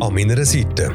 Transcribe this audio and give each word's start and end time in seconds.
An 0.00 0.14
meiner 0.14 0.42
Seite. 0.46 0.94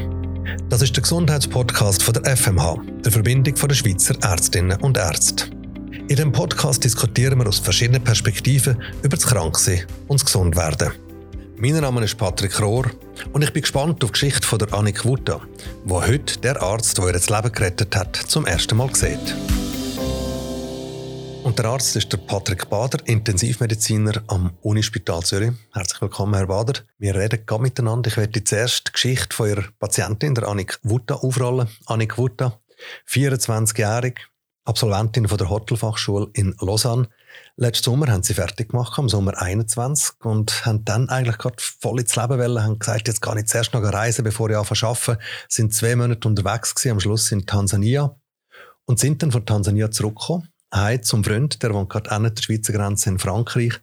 Das 0.68 0.82
ist 0.82 0.96
der 0.96 1.04
Gesundheitspodcast 1.04 2.02
von 2.02 2.16
der 2.16 2.36
FMH, 2.36 2.78
der 3.04 3.12
Verbindung 3.12 3.54
der 3.54 3.76
Schweizer 3.76 4.16
Ärztinnen 4.24 4.82
und 4.82 4.98
Ärzte. 4.98 5.46
In 6.08 6.16
dem 6.16 6.32
Podcast 6.32 6.84
diskutieren 6.84 7.38
wir 7.38 7.48
aus 7.48 7.60
verschiedenen 7.60 8.04
Perspektiven 8.04 8.82
über 9.04 9.16
das 9.16 9.28
Kranksein 9.28 9.86
und 10.08 10.20
das 10.20 10.26
Gesundwerden. 10.26 10.92
Mein 11.58 11.80
Name 11.80 12.04
ist 12.04 12.18
Patrick 12.18 12.60
Rohr 12.60 12.90
und 13.32 13.44
ich 13.44 13.54
bin 13.54 13.62
gespannt 13.62 14.04
auf 14.04 14.10
die 14.10 14.14
Geschichte 14.14 14.48
von 14.48 14.58
der 14.58 14.74
Annik 14.74 15.06
Wutta, 15.06 15.40
wo 15.84 16.02
heute 16.02 16.40
der 16.40 16.60
Arzt, 16.64 16.98
der 16.98 17.06
ihr 17.06 17.14
das 17.14 17.30
Leben 17.30 17.52
gerettet 17.52 17.96
hat, 17.96 18.16
zum 18.16 18.48
ersten 18.48 18.76
Mal 18.76 18.90
sieht. 18.96 19.36
Der 21.58 21.66
Arzt 21.68 21.96
ist 21.96 22.12
der 22.12 22.18
Patrick 22.18 22.70
Bader, 22.70 22.98
Intensivmediziner 23.08 24.24
am 24.28 24.58
Unispital 24.62 25.24
Zürich. 25.24 25.54
Herzlich 25.72 26.02
willkommen, 26.02 26.34
Herr 26.34 26.48
Bader. 26.48 26.82
Wir 26.98 27.16
reden 27.16 27.46
gerade 27.46 27.62
miteinander. 27.62 28.10
Ich 28.10 28.18
werde 28.18 28.44
zuerst 28.44 28.90
die 28.90 28.92
Geschichte 28.92 29.34
von 29.34 29.48
Ihrer 29.48 29.64
Patientin, 29.80 30.36
der 30.36 30.50
Annik 30.50 30.78
Wutta, 30.84 31.16
aufrollen. 31.16 31.70
Annik 31.86 32.18
Wutta, 32.18 32.60
24-jährig, 33.08 34.20
Absolventin 34.66 35.30
von 35.30 35.38
der 35.38 35.50
Hotelfachschule 35.50 36.28
in 36.34 36.58
Lausanne. 36.60 37.08
Letzten 37.56 37.86
Sommer 37.86 38.12
haben 38.12 38.24
sie 38.24 38.34
fertig 38.34 38.72
gemacht, 38.72 38.98
im 38.98 39.08
Sommer 39.08 39.42
21, 39.42 40.26
und 40.26 40.66
haben 40.66 40.84
dann 40.84 41.08
eigentlich 41.08 41.38
gerade 41.38 41.56
voll 41.58 42.02
ins 42.02 42.18
Leben 42.18 42.38
wollen, 42.38 42.64
haben 42.64 42.80
gesagt, 42.80 43.08
jetzt 43.08 43.22
gar 43.22 43.34
nicht 43.34 43.48
zuerst 43.48 43.74
noch 43.74 43.82
reisen, 43.82 44.26
bevor 44.26 44.50
ich 44.50 44.58
anfange 44.58 44.80
zu 44.80 44.88
arbeiten. 44.88 45.24
Sind 45.48 45.74
zwei 45.74 45.96
Monate 45.96 46.28
unterwegs 46.28 46.76
gewesen, 46.76 46.92
am 46.92 47.00
Schluss 47.00 47.32
in 47.32 47.46
Tansania. 47.46 48.14
Und 48.88 49.00
sind 49.00 49.24
dann 49.24 49.32
von 49.32 49.46
Tansania 49.46 49.90
zurückgekommen 49.90 50.50
heim 50.74 51.04
zum 51.04 51.24
Freund, 51.24 51.62
der 51.62 51.74
wohnt 51.74 51.90
gerade 51.90 52.12
an 52.12 52.24
der 52.24 52.42
Schweizer 52.42 52.74
Grenze 52.74 53.10
in 53.10 53.20
Frankreich. 53.20 53.74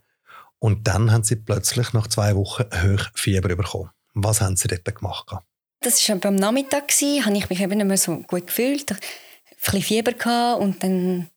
Und 0.59 0.87
dann 0.87 1.11
haben 1.11 1.23
sie 1.23 1.35
plötzlich 1.35 1.93
nach 1.93 2.07
zwei 2.07 2.35
Wochen 2.35 2.63
hoch 2.63 3.09
Fieber 3.15 3.55
bekommen. 3.55 3.89
Was 4.13 4.41
haben 4.41 4.55
sie 4.55 4.67
dort 4.67 4.95
gemacht? 4.95 5.27
Das 5.81 6.07
war 6.07 6.25
am 6.25 6.35
Nachmittag, 6.35 6.87
da 6.87 7.25
habe 7.25 7.37
ich 7.37 7.49
mich 7.49 7.59
eben 7.59 7.77
nicht 7.77 7.87
mehr 7.87 7.97
so 7.97 8.17
gut 8.19 8.47
gefühlt. 8.47 8.91
Ein 8.91 8.97
bisschen 9.61 9.81
Fieber 9.81 10.57
und 10.57 10.81
dann 10.83 11.29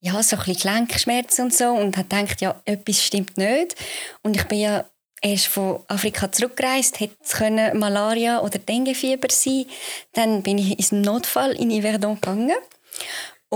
ja, 0.00 0.22
so 0.22 0.36
ein 0.36 0.44
bisschen 0.44 0.60
Gelenkschmerzen 0.60 1.46
und 1.46 1.54
so 1.54 1.70
und 1.70 1.96
habe 1.96 2.08
gedacht, 2.08 2.40
ja, 2.40 2.60
etwas 2.64 3.02
stimmt 3.02 3.36
nicht. 3.38 3.74
Und 4.22 4.36
ich 4.36 4.44
bin 4.44 4.58
ja 4.60 4.84
erst 5.22 5.46
von 5.46 5.82
Afrika 5.88 6.30
zurückgereist, 6.30 7.00
hätte 7.00 7.16
es 7.24 7.32
können 7.32 7.78
Malaria 7.78 8.40
oder 8.40 8.58
Denguefieber 8.58 9.28
sein. 9.30 9.66
Dann 10.12 10.42
bin 10.42 10.58
ich 10.58 10.78
ins 10.78 10.92
Notfall 10.92 11.52
in 11.52 11.70
Yverdon 11.70 12.16
gegangen 12.16 12.52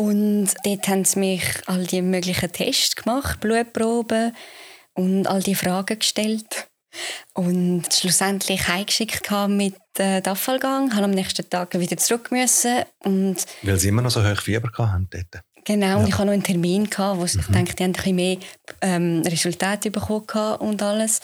und 0.01 0.49
dort 0.65 0.89
haben 0.89 1.05
sie 1.05 1.19
mich 1.19 1.45
all 1.67 1.85
die 1.85 2.01
möglichen 2.01 2.51
Tests 2.51 2.97
gemacht, 2.97 3.39
Blutproben 3.41 4.35
und 4.95 5.27
all 5.27 5.43
die 5.43 5.55
Fragen 5.55 5.99
gestellt. 5.99 6.69
Und 7.35 7.83
schlussendlich 7.93 8.67
heimgeschickt 8.67 9.31
mit 9.49 9.77
äh, 9.99 10.23
dem 10.23 10.33
Abfallgang, 10.33 10.95
habe 10.95 11.05
am 11.05 11.11
nächsten 11.11 11.49
Tag 11.51 11.79
wieder 11.79 11.99
zurück 11.99 12.33
müssen. 12.33 12.85
Und 13.01 13.45
Weil 13.61 13.79
sie 13.79 13.89
immer 13.89 14.01
noch 14.01 14.11
so 14.11 14.25
hoch 14.25 14.41
Fieber 14.41 14.71
hatten 14.79 15.07
dort? 15.11 15.45
Genau, 15.67 15.87
ja. 15.87 15.97
und 15.97 16.09
ich 16.09 16.15
hatte 16.15 16.25
noch 16.25 16.33
einen 16.33 16.43
Termin, 16.43 16.89
wo 16.97 17.15
mhm. 17.17 17.25
ich 17.27 17.47
denke, 17.49 17.75
die 17.75 17.83
haben 17.85 17.91
ein 17.91 17.93
bisschen 17.93 18.17
mehr 18.17 18.39
ähm, 18.81 19.23
Resultate 19.27 19.91
bekommen 19.91 20.57
und 20.61 20.83
alles. 20.83 21.21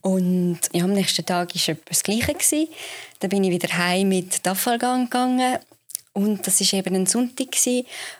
Und 0.00 0.60
ja, 0.72 0.84
am 0.84 0.92
nächsten 0.92 1.26
Tag 1.26 1.52
war 1.56 1.74
es 1.74 1.76
das 1.86 2.02
Gleiche. 2.04 2.68
Dann 3.18 3.30
bin 3.30 3.42
ich 3.42 3.50
wieder 3.50 3.76
heim 3.76 4.10
mit 4.10 4.46
dem 4.46 4.52
Abfallgang 4.52 5.06
gegangen 5.06 5.58
und 6.14 6.46
das 6.46 6.60
war 6.60 6.78
eben 6.78 6.94
ein 6.94 7.06
Sonntag, 7.06 7.48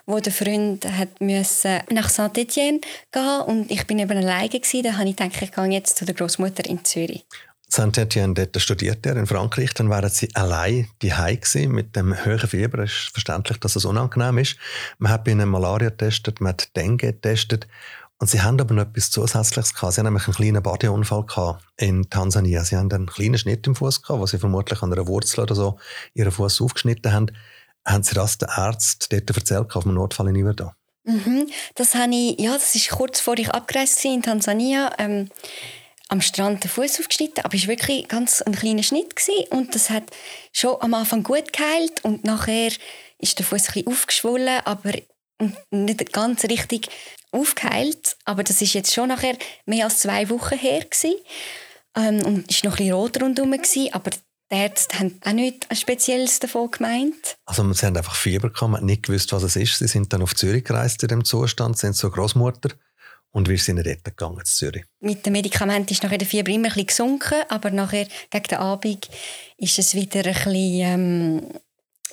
wo 0.05 0.19
der 0.19 0.33
Freund 0.33 0.85
hat 0.85 1.21
nach 1.21 2.09
Saint-Étienne 2.09 2.81
gehen 3.11 3.41
und 3.45 3.69
ich 3.69 3.85
bin 3.85 3.99
eben 3.99 4.17
alleine. 4.17 4.49
Gewesen. 4.49 4.83
Da 4.83 4.93
habe 4.93 5.09
ich 5.09 5.15
gedacht, 5.15 5.41
ich 5.41 5.51
gehe 5.51 5.65
jetzt 5.65 5.97
zu 5.97 6.05
der 6.05 6.15
Großmutter 6.15 6.65
in 6.65 6.83
Zürich. 6.83 7.23
Saint-Étienne, 7.69 8.33
dort 8.33 8.59
studiert 8.61 9.05
er 9.05 9.15
in 9.15 9.27
Frankreich. 9.27 9.73
Dann 9.73 9.89
waren 9.89 10.09
sie 10.09 10.29
allein 10.33 10.87
daheim 11.01 11.39
mit 11.67 11.95
dem 11.95 12.13
hohen 12.25 12.47
Fieber. 12.47 12.79
Es 12.79 12.91
ist 12.91 13.09
verständlich, 13.13 13.59
dass 13.59 13.75
es 13.75 13.85
unangenehm 13.85 14.39
ist. 14.39 14.57
Man 14.97 15.11
hat 15.11 15.23
bei 15.23 15.31
ihnen 15.31 15.49
Malaria 15.49 15.89
getestet, 15.89 16.41
man 16.41 16.53
hat 16.53 16.75
Dengue 16.75 17.13
getestet. 17.13 17.67
Und 18.19 18.27
sie 18.27 18.41
haben 18.41 18.59
aber 18.59 18.73
noch 18.73 18.83
etwas 18.83 19.11
Zusätzliches 19.11 19.73
gehabt. 19.73 19.93
Sie 19.93 19.99
haben 19.99 20.05
nämlich 20.05 20.27
einen 20.27 20.35
kleinen 20.35 20.63
Bodyunfall 20.63 21.25
gehabt 21.25 21.65
in 21.77 22.09
Tansania. 22.09 22.63
Sie 22.63 22.77
haben 22.77 22.91
einen 22.91 23.07
kleinen 23.07 23.37
Schnitt 23.37 23.67
im 23.67 23.75
Fuß 23.75 24.01
gehabt, 24.01 24.19
wo 24.19 24.25
sie 24.25 24.37
vermutlich 24.37 24.81
an 24.81 24.93
einer 24.93 25.07
Wurzel 25.07 25.41
oder 25.41 25.55
so 25.55 25.77
ihren 26.13 26.31
Fuß 26.31 26.61
aufgeschnitten 26.61 27.11
haben. 27.11 27.31
Haben 27.85 28.03
Sie 28.03 28.15
das 28.15 28.37
den 28.37 28.49
Ärzten 28.55 29.07
dort 29.09 29.37
erzählt, 29.37 29.75
auf 29.75 29.83
dem 29.83 29.93
Notfall 29.93 30.29
in 30.29 30.35
Iverdo? 30.35 30.71
Mhm, 31.05 31.49
das 31.75 31.95
habe 31.95 32.15
ich, 32.15 32.39
ja, 32.39 32.53
das 32.53 32.75
ist 32.75 32.89
kurz 32.89 33.19
vor 33.19 33.37
ich 33.37 33.49
abgereist 33.49 34.03
war 34.03 34.13
in 34.13 34.21
Tansania, 34.21 34.93
ähm, 34.97 35.29
am 36.07 36.21
Strand 36.21 36.63
den 36.63 36.69
Fuß 36.69 36.99
aufgeschnitten, 36.99 37.43
aber 37.43 37.55
es 37.55 37.63
war 37.63 37.69
wirklich 37.69 38.07
ganz 38.07 38.41
ein 38.41 38.55
kleiner 38.55 38.83
Schnitt 38.83 39.15
gewesen. 39.15 39.47
und 39.49 39.75
das 39.75 39.89
hat 39.89 40.03
schon 40.53 40.79
am 40.81 40.93
Anfang 40.93 41.23
gut 41.23 41.51
geheilt 41.51 42.03
und 42.05 42.23
nachher 42.23 42.71
ist 43.17 43.39
der 43.39 43.45
Fuß 43.45 43.75
ein 43.75 43.87
aufgeschwollen, 43.87 44.61
aber 44.65 44.93
nicht 45.71 46.13
ganz 46.13 46.43
richtig 46.45 46.87
aufgeheilt, 47.31 48.15
aber 48.25 48.43
das 48.43 48.61
ist 48.61 48.73
jetzt 48.73 48.93
schon 48.93 49.09
nachher 49.09 49.37
mehr 49.65 49.85
als 49.85 49.99
zwei 49.99 50.29
Wochen 50.29 50.57
her 50.57 50.85
gewesen. 50.85 51.15
Ähm, 51.95 52.25
und 52.25 52.49
ist 52.49 52.63
noch 52.63 52.73
ein 52.73 52.77
bisschen 52.77 52.93
rot 52.93 53.21
rundherum 53.21 53.51
gewesen, 53.51 53.93
aber 53.93 54.11
die 54.53 54.59
Ärzte 54.59 54.99
haben 54.99 55.19
auch 55.25 55.31
nichts 55.31 55.79
Spezielles 55.79 56.39
davon 56.39 56.69
gemeint. 56.69 57.37
Also 57.45 57.71
sie 57.73 57.85
haben 57.85 57.97
einfach 57.97 58.15
Fieber 58.15 58.49
gehabt, 58.49 58.71
man 58.71 58.81
hat 58.81 58.83
nicht 58.83 59.03
gewusst, 59.03 59.31
was 59.33 59.43
es 59.43 59.55
ist. 59.55 59.79
Sie 59.79 59.87
sind 59.87 60.13
dann 60.13 60.21
auf 60.21 60.35
Zürich 60.35 60.63
gereist 60.63 61.01
in 61.03 61.09
dem 61.09 61.25
Zustand, 61.25 61.77
sind 61.77 61.95
zur 61.95 62.11
Großmutter 62.11 62.69
und 63.31 63.49
wir 63.49 63.57
sind 63.57 63.77
dort 63.77 64.03
gegangen 64.03 64.45
zu 64.45 64.55
Zürich. 64.55 64.85
Mit 64.99 65.25
dem 65.25 65.33
Medikament 65.33 65.89
ist 65.89 66.03
nachher 66.03 66.19
der 66.19 66.27
Fieber 66.27 66.51
immer 66.51 66.67
ein 66.67 66.73
bisschen 66.73 66.87
gesunken, 66.87 67.43
aber 67.49 67.71
nachher 67.71 68.07
gegen 68.29 68.47
den 68.47 68.59
Abend 68.59 69.09
ist 69.57 69.79
es 69.79 69.95
wieder 69.95 70.19
ein 70.19 70.33
bisschen, 70.33 70.53
ähm, 70.55 71.41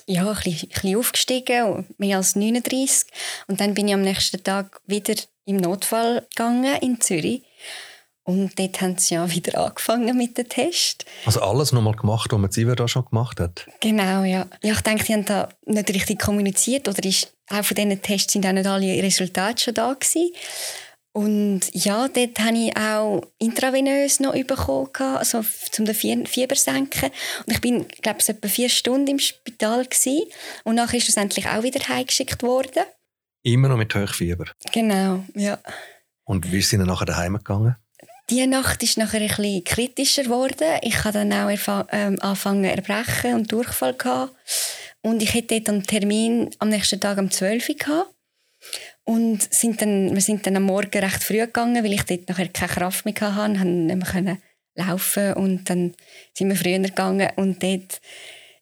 ja, 0.07 0.27
ein 0.27 0.35
bisschen, 0.35 0.69
ein 0.69 0.69
bisschen 0.69 0.97
aufgestiegen, 0.97 1.85
mehr 1.97 2.17
als 2.17 2.35
39. 2.35 3.07
Und 3.47 3.61
dann 3.61 3.75
bin 3.75 3.87
ich 3.87 3.93
am 3.93 4.01
nächsten 4.01 4.43
Tag 4.43 4.81
wieder 4.87 5.15
im 5.45 5.57
Notfall 5.57 6.25
gegangen 6.35 6.75
in 6.81 6.99
Zürich 7.01 7.43
und 8.31 8.57
dort 8.57 8.79
haben 8.81 8.97
sie 8.97 9.15
ja 9.15 9.29
wieder 9.29 9.59
angefangen 9.59 10.17
mit 10.17 10.37
dem 10.37 10.47
Test. 10.47 11.05
Also 11.25 11.41
alles 11.41 11.73
nochmal 11.73 11.95
gemacht, 11.95 12.31
was 12.31 12.39
man 12.39 12.49
Ziver 12.49 12.75
da 12.75 12.87
schon 12.87 13.05
gemacht 13.05 13.39
hat? 13.39 13.67
Genau, 13.81 14.23
ja. 14.23 14.47
ja. 14.63 14.73
Ich 14.73 14.81
denke, 14.81 15.03
die 15.03 15.13
haben 15.13 15.25
da 15.25 15.49
nicht 15.65 15.89
richtig 15.89 16.19
kommuniziert 16.19 16.87
oder 16.87 17.03
ist, 17.03 17.33
auch 17.49 17.65
von 17.65 17.75
diesen 17.75 18.01
Tests 18.01 18.31
sind 18.31 18.45
auch 18.45 18.53
nicht 18.53 18.67
alle 18.67 19.03
Resultate 19.03 19.61
schon 19.61 19.73
da 19.73 19.93
gewesen. 19.93 20.31
Und 21.13 21.61
ja, 21.73 22.07
dort 22.07 22.39
habe 22.39 22.57
ich 22.57 22.77
auch 22.77 23.21
intravenös 23.37 24.21
noch 24.21 24.31
bekommen, 24.31 25.17
also 25.17 25.39
um 25.77 25.85
den 25.85 26.25
Fieber 26.25 26.55
zu 26.55 26.63
senken. 26.63 27.09
Und 27.45 27.53
ich 27.53 27.59
bin, 27.59 27.85
glaube 28.01 28.19
ich, 28.21 28.29
etwa 28.29 28.47
vier 28.47 28.69
Stunden 28.69 29.07
im 29.07 29.19
Spital 29.19 29.83
gewesen. 29.83 30.23
Und 30.63 30.75
nachher 30.75 30.97
ist 30.97 31.03
schlussendlich 31.03 31.49
auch 31.49 31.63
wieder 31.63 31.85
heimgeschickt 31.85 32.43
worden. 32.43 32.83
Immer 33.43 33.67
noch 33.67 33.77
mit 33.77 33.93
Hochfieber? 33.93 34.45
Genau, 34.71 35.25
ja. 35.35 35.59
Und 36.23 36.49
wie 36.49 36.61
sind 36.61 36.79
Sie 36.79 36.87
nachher 36.87 37.05
daheim 37.05 37.33
gegangen? 37.33 37.75
Die 38.31 38.47
Nacht 38.47 38.81
ist 38.81 38.97
nachher 38.97 39.19
ein 39.19 39.27
bisschen 39.27 39.63
kritischer 39.65 40.23
geworden. 40.23 40.79
Ich 40.83 41.03
hatte 41.03 41.27
dann 41.27 41.33
auch 41.33 41.85
ähm, 41.91 42.17
angefangen 42.21 42.63
erbrechen 42.63 43.33
und 43.33 43.51
Durchfall 43.51 43.93
gehabt. 43.93 44.33
Und 45.01 45.21
ich 45.21 45.33
hatte 45.33 45.47
dort 45.47 45.67
einen 45.67 45.83
Termin 45.83 46.49
am 46.59 46.69
nächsten 46.69 47.01
Tag 47.01 47.17
um 47.17 47.29
12 47.29 47.67
Uhr 47.67 47.75
gehabt. 47.75 48.15
Und 49.03 49.53
sind 49.53 49.81
dann, 49.81 50.13
wir 50.15 50.21
sind 50.21 50.47
dann 50.47 50.55
am 50.55 50.63
Morgen 50.63 50.97
recht 50.97 51.21
früh 51.21 51.39
gegangen, 51.39 51.83
weil 51.83 51.91
ich 51.91 52.03
dort 52.03 52.29
nachher 52.29 52.47
keine 52.47 52.71
Kraft 52.71 53.03
mehr 53.03 53.15
hatte, 53.19 53.59
haben 53.59 53.87
nicht 53.87 54.13
mehr 54.13 54.37
laufen 54.75 55.33
und 55.33 55.69
dann 55.69 55.93
sind 56.33 56.47
wir 56.47 56.55
früher 56.55 56.79
gegangen 56.79 57.29
und 57.35 57.61
dort 57.61 57.99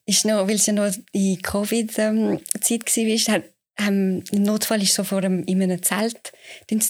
ist 0.04 0.24
noch, 0.24 0.48
weil 0.48 0.56
es 0.56 0.66
ja 0.66 0.72
noch 0.72 0.92
die 1.14 1.38
Covid-Zeit 1.38 2.00
ähm, 2.00 2.40
war, 2.40 3.42
ähm, 3.86 4.22
Im 4.32 4.42
Notfall 4.42 4.82
ist 4.82 4.94
so 4.94 5.04
vor 5.04 5.18
einem, 5.18 5.44
in 5.44 5.62
einem 5.62 5.82
Zelt 5.82 6.32
dich 6.70 6.80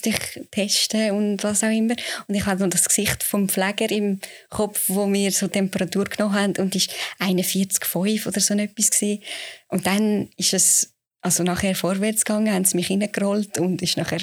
testen 0.51 1.11
und 1.11 1.43
was 1.43 1.63
auch 1.63 1.69
immer. 1.69 1.95
Und 2.27 2.35
ich 2.35 2.45
hatte 2.45 2.63
noch 2.63 2.69
das 2.69 2.87
Gesicht 2.87 3.23
vom 3.23 3.49
Pfleger 3.49 3.89
im 3.91 4.19
Kopf, 4.49 4.83
wo 4.87 5.11
wir 5.11 5.31
so 5.31 5.47
Temperatur 5.47 6.05
genommen 6.05 6.35
haben 6.35 6.53
und 6.57 6.75
ist 6.75 6.91
41,5 7.19 8.27
oder 8.27 8.39
so 8.39 8.53
etwas 8.55 8.91
gewesen. 8.91 9.23
Und 9.69 9.85
dann 9.85 10.29
ist 10.37 10.53
es 10.53 10.93
also 11.21 11.43
nachher 11.43 11.75
vorwärts 11.75 12.25
gegangen, 12.25 12.51
haben 12.51 12.65
sie 12.65 12.77
mich 12.77 12.89
reingerollt 12.89 13.59
und 13.59 13.81
ist 13.81 13.97
nachher 13.97 14.21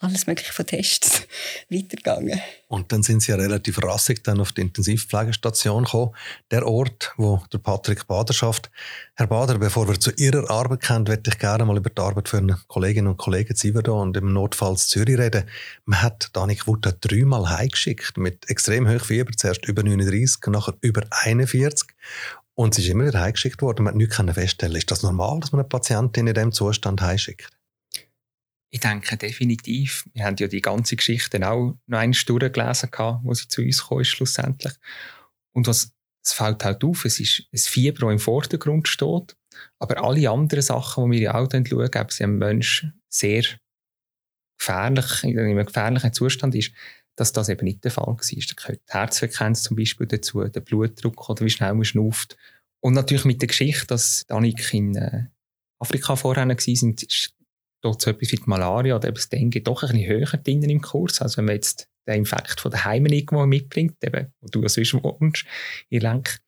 alles 0.00 0.26
mögliche 0.26 0.52
von 0.52 0.66
Tests 0.66 1.22
weitergegangen. 1.70 2.40
Und 2.68 2.90
dann 2.90 3.02
sind 3.02 3.20
Sie 3.20 3.32
ja 3.32 3.36
relativ 3.36 3.82
rassig 3.82 4.24
dann 4.24 4.40
auf 4.40 4.52
die 4.52 4.62
Intensivpflegestation 4.62 5.84
gekommen, 5.84 6.12
der 6.50 6.66
Ort, 6.66 7.12
wo 7.18 7.42
der 7.52 7.58
Patrick 7.58 8.06
Bader 8.06 8.32
schafft. 8.32 8.70
Herr 9.14 9.26
Bader, 9.26 9.58
bevor 9.58 9.86
wir 9.88 10.00
zu 10.00 10.10
Ihrer 10.12 10.50
Arbeit 10.50 10.82
kommen, 10.82 11.06
würde 11.06 11.30
ich 11.30 11.38
gerne 11.38 11.66
mal 11.66 11.76
über 11.76 11.90
die 11.90 12.00
Arbeit 12.00 12.30
für 12.30 12.40
Kolleginnen 12.66 13.08
und 13.08 13.18
Kollegen 13.18 13.54
zu 13.54 13.68
und 13.68 14.16
im 14.16 14.32
Notfall 14.32 14.76
Zürich 14.76 15.18
reden. 15.18 15.44
Man 15.84 16.00
hat 16.00 16.30
Danik 16.32 16.66
Wutter 16.66 16.92
dreimal 16.92 17.50
heimgeschickt 17.50 18.16
mit 18.16 18.48
extrem 18.48 18.88
hohem 18.88 19.00
Fieber, 19.00 19.32
zuerst 19.36 19.66
über 19.66 19.82
39, 19.82 20.46
nachher 20.46 20.74
über 20.80 21.02
41. 21.10 21.88
Und 22.54 22.74
sie 22.74 22.82
ist 22.82 22.88
immer 22.88 23.06
wieder 23.06 23.20
heimgeschickt 23.20 23.60
worden. 23.60 23.84
Man 23.84 23.92
hat 23.92 23.98
nichts 23.98 24.16
feststellen 24.16 24.76
Ist 24.76 24.90
das 24.90 25.02
normal, 25.02 25.40
dass 25.40 25.52
man 25.52 25.60
eine 25.60 25.68
Patientin 25.68 26.26
in 26.26 26.34
diesem 26.34 26.52
Zustand 26.52 27.02
heimschickt? 27.02 27.59
Ich 28.72 28.80
denke 28.80 29.16
definitiv. 29.16 30.08
Wir 30.14 30.24
haben 30.24 30.36
ja 30.38 30.46
die 30.46 30.60
ganze 30.60 30.96
Geschichte 30.96 31.44
auch 31.48 31.76
noch 31.86 31.98
einmal 31.98 32.24
durchgelesen, 32.24 32.90
wo 33.22 33.34
sie 33.34 33.48
zu 33.48 33.62
uns 33.62 33.86
kam, 33.86 34.04
schlussendlich. 34.04 34.74
Und 35.52 35.66
was 35.66 35.92
es 36.22 36.32
fällt 36.32 36.64
halt 36.64 36.84
auf, 36.84 37.04
es 37.04 37.18
ist 37.18 37.44
ein 37.52 37.58
Fieber, 37.58 38.00
das 38.00 38.12
im 38.12 38.18
Vordergrund 38.18 38.88
steht, 38.88 39.36
aber 39.78 40.04
alle 40.04 40.30
anderen 40.30 40.62
Sachen, 40.62 41.10
die 41.10 41.18
wir 41.18 41.22
ja 41.22 41.34
auch 41.34 41.50
schauen, 41.50 41.90
ob 41.96 42.12
sie 42.12 42.24
einem 42.24 42.38
Menschen 42.38 43.00
sehr 43.08 43.44
gefährlich, 44.58 45.24
in 45.24 45.38
einem 45.38 45.64
gefährlichen 45.64 46.12
Zustand 46.12 46.54
ist, 46.54 46.72
dass 47.16 47.32
das 47.32 47.48
eben 47.48 47.64
nicht 47.64 47.84
der 47.84 47.90
Fall 47.90 48.06
war. 48.06 48.16
Da 48.16 48.54
gehört 48.54 48.80
die 48.86 48.92
Herzfrequenz 48.92 49.62
zum 49.62 49.76
Beispiel 49.76 50.06
dazu, 50.06 50.44
der 50.44 50.60
Blutdruck 50.60 51.28
oder 51.28 51.44
wie 51.44 51.50
schnell 51.50 51.74
man 51.74 51.84
schnauft. 51.84 52.36
Und 52.80 52.94
natürlich 52.94 53.24
mit 53.24 53.42
der 53.42 53.48
Geschichte, 53.48 53.86
dass 53.86 54.24
Danik 54.26 54.72
in 54.72 54.96
äh, 54.96 55.24
Afrika 55.78 56.16
vorher 56.16 56.46
war, 56.46 56.68
ist 56.68 57.34
dort 57.80 58.02
so 58.02 58.10
etwas 58.10 58.32
wie 58.32 58.36
die 58.36 58.42
Malaria 58.46 58.96
oder 58.96 59.12
das 59.12 59.28
Dengue 59.28 59.60
doch 59.60 59.82
ein 59.82 59.90
bisschen 59.90 60.08
höher 60.08 60.26
drin 60.26 60.62
im 60.62 60.80
Kurs. 60.80 61.20
Also 61.20 61.38
wenn 61.38 61.46
man 61.46 61.54
jetzt 61.56 61.88
den 62.06 62.16
Infekt 62.16 62.60
von 62.60 62.70
daheim 62.70 63.06
irgendwo 63.06 63.44
mitbringt, 63.46 63.96
eben, 64.02 64.32
wo 64.40 64.48
du 64.48 64.66
sonst 64.68 64.94
wohnst, 64.94 65.44
in 65.88 66.00
Lenk. 66.00 66.38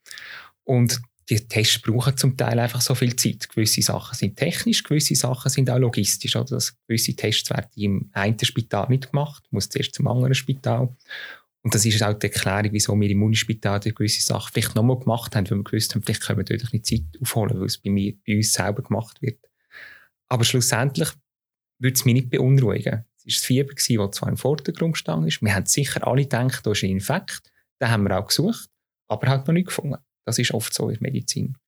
Und 0.64 1.00
die 1.29 1.37
Tests 1.49 1.81
brauchen 1.81 2.17
zum 2.17 2.37
Teil 2.37 2.58
einfach 2.58 2.81
so 2.81 2.94
viel 2.94 3.17
Zeit. 3.17 3.49
Gewisse 3.49 3.82
Sachen 3.82 4.17
sind 4.17 4.37
technisch, 4.37 4.82
gewisse 4.82 5.14
Sachen 5.14 5.50
sind 5.50 5.70
auch 5.70 5.79
logistisch. 5.79 6.37
Oder? 6.37 6.56
Dass 6.56 6.76
gewisse 6.87 7.14
Tests 7.14 7.49
werden 7.50 7.70
im 7.76 8.11
einen 8.12 8.38
Spital 8.43 8.88
nicht 8.88 9.11
gemacht, 9.11 9.44
muss 9.50 9.69
zuerst 9.69 9.94
zum 9.94 10.08
anderen 10.08 10.35
Spital. 10.35 10.94
Und 11.64 11.75
das 11.75 11.87
ist 11.87 12.02
auch 12.02 12.12
die 12.14 12.26
Erklärung, 12.26 12.73
wieso 12.73 12.99
wir 13.00 13.08
im 13.08 13.23
Unispital 13.23 13.78
gewisse 13.78 14.20
Sachen 14.20 14.50
vielleicht 14.52 14.75
nochmal 14.75 14.99
gemacht 14.99 15.37
haben, 15.37 15.49
weil 15.49 15.58
wir 15.58 15.64
gewusst 15.64 15.94
haben, 15.94 16.02
vielleicht 16.02 16.23
können 16.23 16.38
wir 16.38 16.44
dort 16.44 16.73
eine 16.73 16.82
Zeit 16.82 17.05
aufholen, 17.20 17.58
weil 17.58 17.67
es 17.67 17.78
bei, 17.78 17.90
mir, 17.90 18.14
bei 18.26 18.37
uns 18.37 18.52
selber 18.52 18.82
gemacht 18.82 19.23
wird. 19.23 19.38
Aber 20.32 20.44
schlussendlich 20.44 21.11
würde 21.79 21.93
es 21.93 22.06
mich 22.06 22.14
nicht 22.14 22.31
beunruhigen. 22.31 23.05
Es 23.26 23.50
war 23.50 23.64
das 23.64 23.84
Fieber, 23.84 24.06
das 24.06 24.17
zwar 24.17 24.31
im 24.31 24.38
Vordergrund 24.38 24.96
stand. 24.96 25.26
Wir 25.26 25.55
haben 25.55 25.67
sicher 25.67 26.06
alle 26.06 26.23
gedacht, 26.23 26.67
da 26.67 26.73
ist 26.73 26.82
ein 26.82 26.88
Infekt. 26.88 27.52
Den 27.82 27.90
haben 27.90 28.05
wir 28.05 28.19
auch 28.19 28.29
gesucht, 28.29 28.70
aber 29.08 29.29
halt 29.29 29.46
noch 29.46 29.52
nicht 29.52 29.67
gefunden. 29.67 29.99
Das 30.25 30.38
ist 30.38 30.55
oft 30.55 30.73
so 30.73 30.88
in 30.88 30.94
der 30.94 31.02
Medizin. 31.02 31.58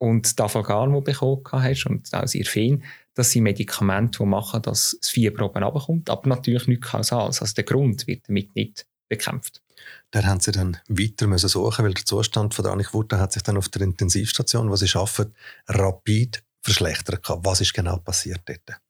Und 0.00 0.36
die 0.36 0.42
Afalgan, 0.42 0.88
die 0.88 0.94
du 0.96 1.00
bekommen 1.00 1.44
hast, 1.52 1.86
und 1.86 2.12
auch 2.12 2.26
sehr 2.26 2.44
fein, 2.44 2.82
das 3.14 3.30
sind 3.30 3.44
Medikamente, 3.44 4.18
die 4.18 4.26
machen, 4.26 4.62
dass 4.62 4.98
das 5.00 5.08
Fieber 5.08 5.44
oben 5.44 5.62
runterkommt, 5.62 6.10
aber 6.10 6.28
natürlich 6.28 6.66
nicht 6.66 6.82
kausal. 6.82 7.26
Also 7.26 7.46
der 7.46 7.62
Grund 7.62 8.08
wird 8.08 8.28
damit 8.28 8.52
nicht 8.56 8.84
bekämpft. 9.08 9.62
Da 10.10 10.24
haben 10.24 10.40
sie 10.40 10.50
dann 10.50 10.76
weiter 10.88 11.38
suchen, 11.38 11.84
weil 11.84 11.94
der 11.94 12.04
Zustand 12.04 12.52
von 12.52 12.64
der 12.64 12.92
Wutter 12.94 13.20
hat 13.20 13.32
sich 13.32 13.44
dann 13.44 13.56
auf 13.56 13.68
der 13.68 13.82
Intensivstation, 13.82 14.70
wo 14.70 14.74
sie 14.74 14.90
arbeiten, 14.92 15.34
rapid 15.68 16.42
verschlechtert. 16.62 17.24
Was 17.28 17.60
ist 17.60 17.74
genau 17.74 17.98
passiert 17.98 18.40
dort? 18.46 18.80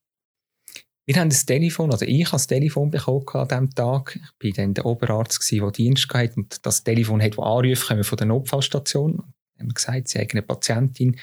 Wir 1.04 1.16
haben 1.16 1.30
das 1.30 1.44
Telefon, 1.44 1.90
also 1.90 2.04
ich 2.04 2.24
habe 2.26 2.36
das 2.36 2.46
Telefon 2.46 2.90
bekommen 2.90 3.26
an 3.32 3.48
diesem 3.48 3.70
Tag. 3.74 4.20
Ich 4.40 4.56
war 4.56 4.64
dann 4.64 4.74
der 4.74 4.86
Oberarzt, 4.86 5.50
der 5.50 5.70
Dienst 5.72 6.08
hatte 6.14 6.34
und 6.36 6.64
das 6.64 6.84
Telefon 6.84 7.20
hat, 7.20 7.32
das 7.32 7.44
anrufen 7.44 8.04
von 8.04 8.18
der 8.18 8.26
Notfallstation. 8.28 9.16
Wir 9.56 9.64
haben 9.64 9.74
gesagt, 9.74 10.08
sie 10.08 10.20
haben 10.20 10.28
eine 10.30 10.42
Patientin, 10.42 11.18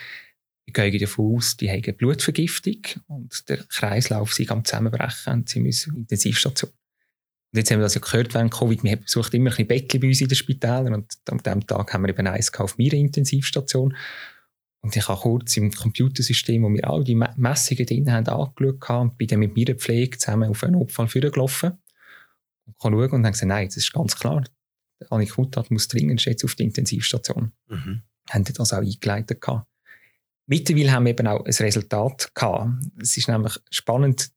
wir 0.66 0.74
gehen 0.74 1.00
davon 1.00 1.38
aus, 1.38 1.56
die 1.56 1.69
haben 1.69 1.81
eine 1.81 1.94
Blutvergiftung 1.94 2.81
und 3.07 3.48
der 3.48 3.57
Kreislauf 3.57 4.34
sich 4.34 4.52
am 4.52 4.66
Zusammenbrechen 4.66 5.34
und 5.34 5.50
sie 5.50 5.62
müssen 5.62 5.92
in 5.92 5.95
die 5.95 6.00
Intensivstation. 6.02 6.72
Und 6.72 7.57
jetzt 7.57 7.72
haben 7.72 7.80
wir 7.80 7.84
das 7.84 7.95
ja 7.95 8.02
gehört 8.02 8.34
während 8.34 8.54
Covid, 8.54 8.84
wir 8.84 8.98
besuchen 8.98 9.36
immer 9.38 9.50
ein 9.50 9.56
bisschen 9.56 9.68
Bettchen 9.68 10.02
bei 10.02 10.07
uns 10.07 10.22
in 10.22 10.28
den 10.28 10.36
Spitälern 10.36 10.94
und 10.94 11.18
an 11.30 11.38
diesem 11.38 11.66
Tag 11.66 11.94
haben 11.94 12.04
wir 12.04 12.10
eben 12.10 12.28
eins 12.28 12.54
auf 12.54 12.78
meiner 12.78 12.94
Intensivstation. 12.94 13.95
Und 14.81 14.96
ich 14.96 15.08
habe 15.08 15.20
kurz 15.20 15.58
im 15.58 15.72
Computersystem, 15.72 16.64
wo 16.64 16.70
wir 16.70 16.90
all 16.90 17.04
die 17.04 17.16
Messungen 17.16 17.86
drin 17.86 18.12
haben, 18.12 18.28
angeschaut 18.28 18.90
und 18.90 19.18
bin 19.18 19.28
dann 19.28 19.40
mit 19.40 19.56
meiner 19.56 19.76
Pflege 19.76 20.18
zusammen 20.18 20.50
auf 20.50 20.64
einen 20.64 20.74
Notfall 20.74 21.08
gelaufen 21.08 21.78
und 22.66 22.80
kann 22.80 22.94
schauen 22.94 23.12
und 23.12 23.26
habe 23.26 23.31
gesagt, 23.31 23.50
nein, 23.50 23.68
das 23.68 23.78
ist 23.78 23.94
ganz 23.94 24.16
klar. 24.16 24.44
Annik 25.10 25.38
Hutat 25.38 25.72
muss 25.72 25.88
dringend 25.88 26.24
jetzt 26.26 26.44
auf 26.44 26.56
die 26.56 26.64
Intensivstation. 26.64 27.52
Mhm. 27.68 28.04
Haben 28.30 28.44
das 28.44 28.74
auch 28.74 28.78
eingeleitet. 28.78 29.42
Gehabt. 29.42 29.68
Mittlerweile 30.46 30.92
haben 30.92 31.06
wir 31.06 31.12
eben 31.12 31.28
auch 31.28 31.46
ein 31.46 31.54
Resultat 31.54 32.34
gehabt. 32.34 32.72
Es 33.02 33.18
ist 33.18 33.28
nämlich 33.28 33.58
spannend, 33.70 34.31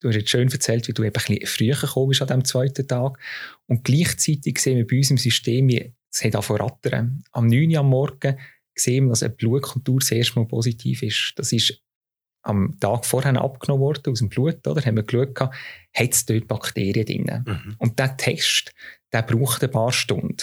du 0.00 0.08
hast 0.08 0.16
jetzt 0.16 0.30
schön 0.30 0.50
erzählt, 0.50 0.88
wie 0.88 0.92
du 0.92 1.02
eben 1.02 1.14
ein 1.14 1.36
bisschen 1.36 1.46
früher 1.46 1.76
gekommen 1.76 2.08
bist 2.08 2.22
an 2.22 2.28
diesem 2.28 2.44
zweiten 2.44 2.88
Tag. 2.88 3.18
Und 3.66 3.84
gleichzeitig 3.84 4.58
sehen 4.58 4.78
wir 4.78 4.86
bei 4.86 4.98
uns 4.98 5.10
im 5.10 5.18
System, 5.18 5.68
wie 5.68 5.94
es 6.12 6.24
hat 6.24 6.34
rattern. 6.50 7.22
Am 7.32 7.46
9 7.46 7.70
Uhr 7.70 7.80
am 7.80 7.88
Morgen 7.88 8.38
gesehen, 8.74 9.08
dass 9.08 9.22
eine 9.22 9.34
Blutkultur 9.34 9.98
das 10.00 10.10
erste 10.10 10.38
Mal 10.38 10.46
positiv 10.46 11.02
ist. 11.02 11.32
Das 11.36 11.52
ist 11.52 11.80
am 12.42 12.78
Tag 12.80 13.06
vorher 13.06 13.40
abgenommen 13.40 13.82
worden 13.82 14.12
aus 14.12 14.18
dem 14.18 14.28
Blut, 14.28 14.66
oder? 14.66 14.84
Haben 14.84 14.96
wir 14.96 15.04
geschaut, 15.04 15.38
hat 15.38 15.52
es 16.12 16.26
dort 16.26 16.48
Bakterien 16.48 17.06
drin? 17.06 17.44
Mhm. 17.46 17.76
Und 17.78 17.98
der 17.98 18.16
Test, 18.16 18.72
der 19.12 19.22
braucht 19.22 19.62
ein 19.62 19.70
paar 19.70 19.92
Stunden. 19.92 20.36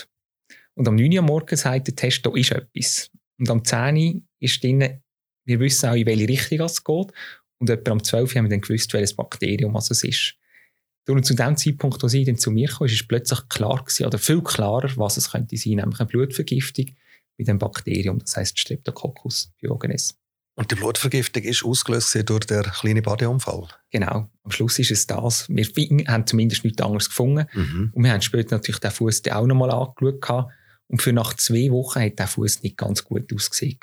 Und 0.76 0.88
am 0.88 0.96
9 0.96 1.18
Uhr 1.18 1.22
morgen 1.22 1.58
sagt 1.58 1.88
der 1.88 1.96
Test, 1.96 2.26
da 2.26 2.32
ist 2.34 2.52
etwas. 2.52 3.12
Und 3.38 3.50
am 3.50 3.66
10 3.66 3.98
Uhr 3.98 4.22
ist 4.40 4.64
drin, 4.64 5.02
wir 5.46 5.60
wissen 5.60 5.90
auch, 5.90 5.96
in 5.96 6.06
welche 6.06 6.28
Richtung 6.30 6.62
es 6.62 6.84
geht. 6.84 7.12
Und 7.60 7.70
etwa 7.70 7.92
am 7.92 8.04
12 8.04 8.32
Uhr 8.32 8.38
haben 8.38 8.46
wir 8.46 8.50
dann 8.52 8.62
gewusst, 8.62 8.94
welches 8.94 9.16
Bakterium 9.16 9.76
es 9.76 10.04
ist. 10.04 10.36
Und 11.08 11.26
zu 11.26 11.34
dem 11.34 11.58
Zeitpunkt, 11.58 12.04
als 12.04 12.12
sie 12.12 12.24
dann 12.24 12.38
zu 12.38 12.52
mir 12.52 12.68
kam, 12.68 12.86
ist 12.86 12.94
es 12.94 13.08
plötzlich 13.08 13.50
klar 13.50 13.84
gewesen, 13.84 14.06
oder 14.06 14.20
viel 14.20 14.42
klarer, 14.42 14.92
was 14.96 15.18
es 15.18 15.32
könnte 15.32 15.58
sein, 15.58 15.74
nämlich 15.74 16.00
eine 16.00 16.08
Blutvergiftung 16.08 16.86
mit 17.40 17.48
dem 17.48 17.58
Bakterium, 17.58 18.20
das 18.20 18.38
heißt 18.38 18.60
Streptococcus 18.60 19.52
pyogenes. 19.60 20.16
Und 20.56 20.72
die 20.72 20.76
Blutvergiftung 20.76 21.44
ist 21.44 21.64
ausgelöst 21.64 22.30
durch 22.30 22.46
den 22.46 22.64
kleinen 22.64 23.02
Badeunfall? 23.02 23.70
Genau. 23.92 24.30
Am 24.44 24.52
Schluss 24.52 24.78
ist 24.78 24.92
es 24.92 25.08
das. 25.08 25.48
Wir 25.48 25.66
haben 26.10 26.28
zumindest 26.28 26.66
nichts 26.66 26.82
anderes 26.82 27.08
gefunden. 27.08 27.48
Mhm. 27.54 27.94
Und 27.96 28.04
wir 28.04 28.12
haben 28.12 28.22
später 28.22 28.58
natürlich 28.58 28.82
den 28.82 28.92
Fuß 28.92 29.22
auch 29.32 29.48
nochmal 29.48 29.72
angeschaut. 29.72 30.48
Und 30.88 31.02
für 31.02 31.14
nach 31.14 31.34
zwei 31.36 31.72
Wochen 31.72 32.02
hat 32.02 32.20
der 32.20 32.28
Fuß 32.28 32.62
nicht 32.64 32.76
ganz 32.76 33.06
gut 33.06 33.34
ausgesehen. 33.34 33.80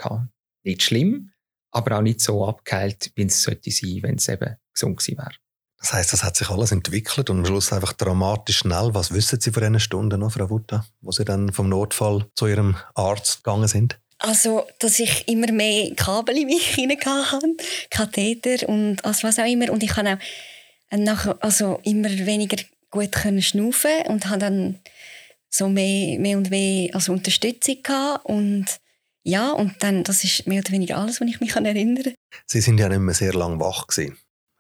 Nicht 0.65 0.83
schlimm, 0.83 1.31
aber 1.71 1.97
auch 1.97 2.03
nicht 2.03 2.21
so 2.21 2.47
abgeheilt, 2.47 3.11
wie 3.15 3.23
es 3.23 3.43
sollte 3.43 3.71
sein, 3.71 4.03
wenn 4.03 4.17
es 4.17 4.29
eben 4.29 4.57
gesund 4.75 4.99
gewesen 4.99 5.17
wäre. 5.17 5.33
Das 5.79 5.93
heißt, 5.93 6.13
das 6.13 6.25
hat 6.25 6.37
sich 6.37 6.49
alles 6.49 6.73
entwickelt 6.73 7.31
und 7.31 7.41
am 7.41 7.47
Schluss 7.47 7.73
einfach 7.73 7.93
dramatisch 7.93 8.59
schnell. 8.59 8.95
Was 8.95 9.13
wissen 9.13 9.41
Sie 9.41 9.53
von 9.53 9.63
diesen 9.63 9.81
Stunden 9.81 10.21
noch, 10.21 10.33
Frau 10.33 10.49
Wutta, 10.51 10.87
wo 11.01 11.13
Sie 11.13 11.25
dann 11.25 11.53
vom 11.53 11.69
Notfall 11.69 12.27
zu 12.35 12.47
Ihrem 12.47 12.77
Arzt 12.95 13.45
gegangen 13.45 13.69
sind? 13.69 13.99
Also, 14.19 14.67
dass 14.79 14.99
ich 14.99 15.29
immer 15.29 15.53
mehr 15.53 15.95
Kabel 15.95 16.39
in 16.39 16.47
mich 16.47 16.75
hinein 16.75 16.99
hatte, 17.05 17.57
Katheter 17.91 18.69
und 18.69 19.05
also 19.05 19.29
was 19.29 19.39
auch 19.39 19.45
immer. 19.45 19.71
Und 19.71 19.83
ich 19.83 19.91
kann 19.91 20.09
auch 20.09 20.19
nachher, 20.91 21.37
also 21.41 21.81
immer 21.85 22.09
weniger 22.09 22.57
gut 22.91 23.13
können 23.13 23.43
schnaufen 23.43 24.07
und 24.09 24.27
habe 24.27 24.39
dann 24.39 24.81
so 25.51 25.69
mehr, 25.69 26.19
mehr 26.19 26.39
und 26.39 26.51
mehr 26.51 26.95
also 26.95 27.13
Unterstützung 27.13 27.83
gehabt. 27.83 28.25
Und 28.25 28.67
ja, 29.23 29.51
und 29.51 29.75
dann, 29.81 30.05
das 30.05 30.25
ist 30.25 30.47
mehr 30.47 30.61
oder 30.61 30.73
weniger 30.73 30.97
alles, 30.97 31.21
was 31.21 31.29
ich 31.29 31.41
mich 31.41 31.55
erinnern 31.55 32.03
kann. 32.03 32.15
Sie 32.47 32.61
sind 32.61 32.79
ja 32.79 32.89
nicht 32.89 33.01
mehr 33.01 33.15
sehr 33.15 33.35
lange 33.35 33.61
wach 33.61 33.87
gewesen. 33.87 34.17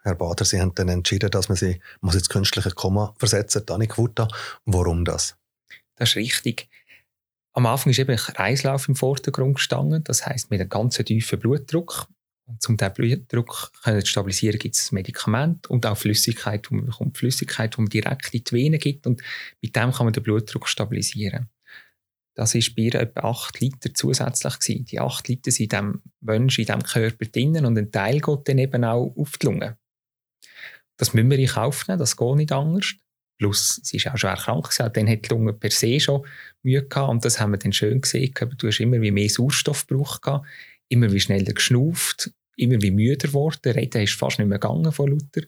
Herr 0.07 0.15
Bader, 0.15 0.45
Sie 0.45 0.61
haben 0.61 0.73
dann 0.73 0.89
entschieden, 0.89 1.33
dass 1.33 1.49
man 1.49 1.57
sie 1.57 1.81
muss 2.01 2.15
ins 2.15 2.29
künstliche 2.29 2.71
Koma 2.71 3.13
versetzen, 3.19 3.67
Danik 3.67 3.99
Wutta. 3.99 4.29
Warum 4.65 5.05
das? 5.05 5.37
Das 5.97 6.11
ist 6.11 6.17
richtig. 6.17 6.69
Am 7.55 7.67
Anfang 7.67 7.91
ist 7.91 7.99
eben 7.99 8.17
Kreislauf 8.17 8.87
im 8.89 8.95
Vordergrund 8.95 9.57
gestanden, 9.57 10.05
das 10.05 10.25
heißt 10.25 10.49
mit 10.53 10.61
einem 10.61 10.69
ganz 10.69 10.99
tiefen 10.99 11.41
Blutdruck. 11.41 12.07
Und 12.47 12.69
um 12.69 12.77
diesen 12.77 12.93
Blutdruck 12.93 13.73
zu 13.83 14.07
stabilisieren, 14.07 14.61
gibt 14.61 14.77
es 14.77 14.93
ein 14.93 14.95
Medikament 14.95 15.67
und 15.67 15.85
auch 15.85 15.99
Flüssigkeit, 15.99 16.69
die. 16.71 17.11
Flüssigkeit, 17.15 17.77
die 17.77 17.81
man 17.81 17.91
direkt 17.91 18.33
in 18.33 18.45
die 18.45 18.53
Venen 18.53 18.79
gibt 18.79 19.09
und 19.09 19.21
mit 19.61 19.75
dem 19.75 19.91
kann 19.91 20.07
man 20.07 20.13
den 20.13 20.23
Blutdruck 20.23 20.69
stabilisieren. 20.69 21.49
Das 22.37 22.55
war 22.55 22.63
bei 22.77 22.83
ihr 22.83 22.95
etwa 22.95 23.31
8 23.31 23.59
Liter 23.59 23.93
zusätzlich. 23.93 24.57
Gewesen. 24.61 24.85
Die 24.85 25.01
8 25.01 25.27
Liter 25.27 25.51
sind 25.51 25.73
in 25.73 25.81
diesem 25.81 26.03
Mensch, 26.21 26.61
in 26.61 26.67
diesem 26.67 26.83
Körper 26.85 27.25
drinnen 27.25 27.67
und 27.67 27.77
ein 27.77 27.91
Teil 27.91 28.21
geht 28.21 28.47
dann 28.49 28.59
eben 28.59 28.85
auch 28.85 29.13
auf 29.17 29.37
die 29.39 29.47
Lunge. 29.47 29.77
Das 30.97 31.15
müssen 31.15 31.31
wir 31.31 31.38
in 31.38 31.47
Kauf 31.47 31.87
nehmen, 31.88 31.99
das 31.99 32.17
geht 32.17 32.37
nicht 32.37 32.53
anders. 32.53 32.95
Plus, 33.38 33.81
sie 33.83 33.99
ist 33.99 34.09
auch 34.09 34.17
schwer 34.17 34.37
krank 34.37 34.65
gewesen, 34.65 34.91
dann 34.95 35.09
hat 35.09 35.25
die 35.26 35.29
Lunge 35.29 35.53
per 35.53 35.71
se 35.71 36.00
schon 36.00 36.26
Mühe 36.62 36.83
gehabt 36.83 37.11
und 37.11 37.25
das 37.25 37.38
haben 37.38 37.53
wir 37.53 37.59
dann 37.59 37.73
schön 37.73 38.00
gesehen. 38.00 38.33
Du 38.57 38.67
hast 38.67 38.81
immer 38.81 39.00
wie 39.00 39.11
mehr 39.11 39.29
Sauerstoff 39.29 39.87
gebraucht, 39.87 40.23
immer 40.88 41.12
wie 41.12 41.21
schneller 41.21 41.53
geschnauft, 41.53 42.31
immer 42.57 42.81
wie 42.81 42.91
müder 42.91 43.29
geworden. 43.29 43.73
Reden 43.73 44.03
ist 44.03 44.15
fast 44.15 44.38
nicht 44.38 44.49
mehr 44.49 44.59
gegangen 44.59 44.91
von 44.91 45.11
Luther. 45.11 45.43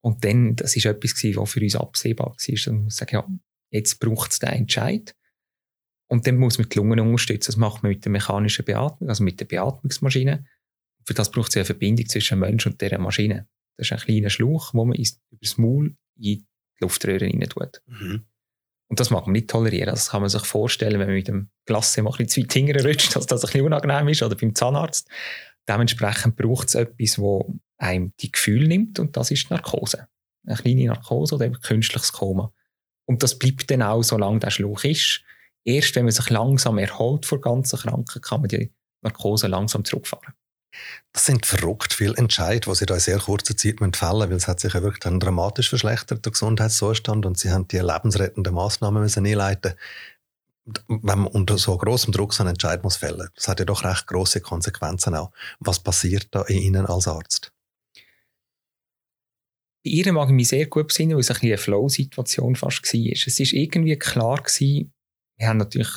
Und 0.00 0.24
dann, 0.24 0.56
das 0.56 0.76
ist 0.76 0.86
etwas 0.86 1.14
was 1.36 1.50
für 1.52 1.60
uns 1.60 1.76
absehbar 1.76 2.26
war. 2.26 2.36
Dann 2.36 2.84
muss 2.84 2.94
ich 2.94 2.98
sagen, 2.98 3.14
ja, 3.14 3.26
jetzt 3.70 4.00
braucht 4.00 4.32
es 4.32 4.38
den 4.38 4.50
Entscheid. 4.50 5.14
Und 6.08 6.26
dann 6.26 6.36
muss 6.36 6.58
man 6.58 6.68
die 6.68 6.76
Lungen 6.76 7.00
unterstützen. 7.00 7.52
Das 7.52 7.56
macht 7.56 7.82
man 7.82 7.90
mit 7.90 8.04
der 8.04 8.12
mechanischen 8.12 8.64
Beatmung, 8.64 9.08
also 9.08 9.24
mit 9.24 9.40
der 9.40 9.46
Beatmungsmaschine. 9.46 10.44
Für 11.06 11.14
das 11.14 11.30
braucht 11.30 11.50
es 11.50 11.56
eine 11.56 11.64
Verbindung 11.64 12.06
zwischen 12.08 12.38
Mensch 12.38 12.66
und 12.66 12.80
dieser 12.80 12.98
Maschine. 12.98 13.46
Das 13.76 13.88
ist 13.88 13.92
ein 13.92 13.98
kleiner 13.98 14.30
Schlauch, 14.30 14.72
den 14.72 14.88
man 14.88 14.96
über 14.96 15.38
das 15.40 15.58
Maul 15.58 15.96
in 16.16 16.22
die 16.22 16.46
Luftröhre 16.80 17.24
rein 17.24 17.40
tut. 17.48 17.82
Mhm. 17.86 18.24
Und 18.88 19.00
das 19.00 19.10
mag 19.10 19.26
man 19.26 19.32
nicht 19.32 19.48
tolerieren. 19.48 19.90
Das 19.90 20.10
kann 20.10 20.20
man 20.20 20.30
sich 20.30 20.44
vorstellen, 20.44 21.00
wenn 21.00 21.08
man 21.08 21.16
mit 21.16 21.28
dem 21.28 21.50
Glasse 21.64 22.02
mal 22.02 22.10
ein 22.10 22.26
bisschen 22.26 22.48
zu 22.48 22.58
weit 22.58 22.84
rutscht, 22.84 23.16
dass 23.16 23.26
das 23.26 23.42
ein 23.42 23.46
bisschen 23.46 23.66
unangenehm 23.66 24.08
ist, 24.08 24.22
oder 24.22 24.36
beim 24.36 24.54
Zahnarzt. 24.54 25.08
Dementsprechend 25.68 26.36
braucht 26.36 26.68
es 26.68 26.74
etwas, 26.74 27.16
das 27.16 27.56
einem 27.78 28.12
die 28.20 28.30
Gefühle 28.30 28.68
nimmt, 28.68 28.98
und 28.98 29.16
das 29.16 29.30
ist 29.30 29.50
Narkose. 29.50 30.06
Eine 30.46 30.56
kleine 30.56 30.86
Narkose 30.86 31.34
oder 31.34 31.46
eben 31.46 31.60
künstliches 31.60 32.12
Koma. 32.12 32.52
Und 33.06 33.22
das 33.22 33.38
bleibt 33.38 33.70
dann 33.70 33.82
auch, 33.82 34.02
solange 34.02 34.40
der 34.40 34.50
Schlauch 34.50 34.84
ist. 34.84 35.22
erst 35.64 35.96
wenn 35.96 36.04
man 36.04 36.12
sich 36.12 36.28
langsam 36.30 36.78
erholt 36.78 37.24
vor 37.26 37.40
ganzen 37.40 37.78
Kranken, 37.78 38.20
kann 38.20 38.42
man 38.42 38.48
die 38.48 38.72
Narkose 39.00 39.46
langsam 39.46 39.84
zurückfahren. 39.84 40.34
Das 41.12 41.26
sind 41.26 41.46
verrückt 41.46 41.92
viele 41.92 42.16
Entscheidungen, 42.16 42.74
die 42.74 42.78
Sie 42.78 42.86
da 42.86 42.94
in 42.94 43.00
sehr 43.00 43.18
kurzer 43.18 43.56
Zeit 43.56 43.78
fällen 43.78 43.90
müssen, 43.90 44.30
weil 44.30 44.32
es 44.32 44.48
hat 44.48 44.60
sich 44.60 44.74
ja 44.74 44.82
wirklich 44.82 45.00
dann 45.00 45.20
dramatisch 45.20 45.68
verschlechtert, 45.68 46.24
der 46.24 46.32
Gesundheitszustand, 46.32 47.24
und 47.26 47.38
Sie 47.38 47.50
haben 47.50 47.68
die 47.68 47.78
lebensrettenden 47.78 48.54
Massnahmen 48.54 49.02
müssen 49.02 49.26
einleiten 49.26 49.74
wenn 50.88 51.18
man 51.18 51.26
unter 51.26 51.58
so 51.58 51.76
großem 51.76 52.12
Druck 52.12 52.32
so 52.32 52.42
einen 52.42 52.50
Entscheid 52.50 52.82
muss 52.82 52.96
fällen, 52.96 53.28
das 53.34 53.48
hat 53.48 53.58
ja 53.58 53.66
doch 53.66 53.84
recht 53.84 54.06
große 54.06 54.40
Konsequenzen 54.40 55.14
auch. 55.14 55.30
Was 55.60 55.80
passiert 55.80 56.28
da 56.30 56.42
in 56.42 56.58
Ihnen 56.58 56.86
als 56.86 57.06
Arzt? 57.06 57.52
Bei 59.84 59.90
ihr 59.90 60.10
mag 60.12 60.28
ich 60.28 60.34
mich 60.34 60.48
sehr 60.48 60.66
gut 60.66 60.88
besinnen, 60.88 61.14
weil 61.14 61.20
es 61.20 61.30
ein 61.30 61.36
eine 61.42 61.58
Flow-Situation 61.58 62.56
fast 62.56 62.82
war. 62.82 63.12
Es 63.12 63.26
war 63.26 63.46
irgendwie 63.52 63.98
klar, 63.98 64.42
gewesen, 64.42 64.94
wir 65.36 65.48
haben 65.48 65.58
natürlich 65.58 65.90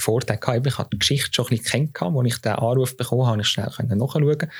Vorteil 0.00 0.38
gehabt, 0.38 0.66
ich 0.66 0.78
habe 0.78 0.90
die 0.92 0.98
Geschichte 0.98 1.30
schon 1.32 1.46
ein 1.46 1.58
bisschen 1.58 1.92
kennengelernt, 1.92 2.18
als 2.18 2.34
ich 2.34 2.40
den 2.40 2.52
Anruf 2.52 2.96
bekommen 2.96 3.26
habe, 3.26 3.40
ich 3.40 3.48
schnell 3.48 3.66
nachschauen 3.66 4.50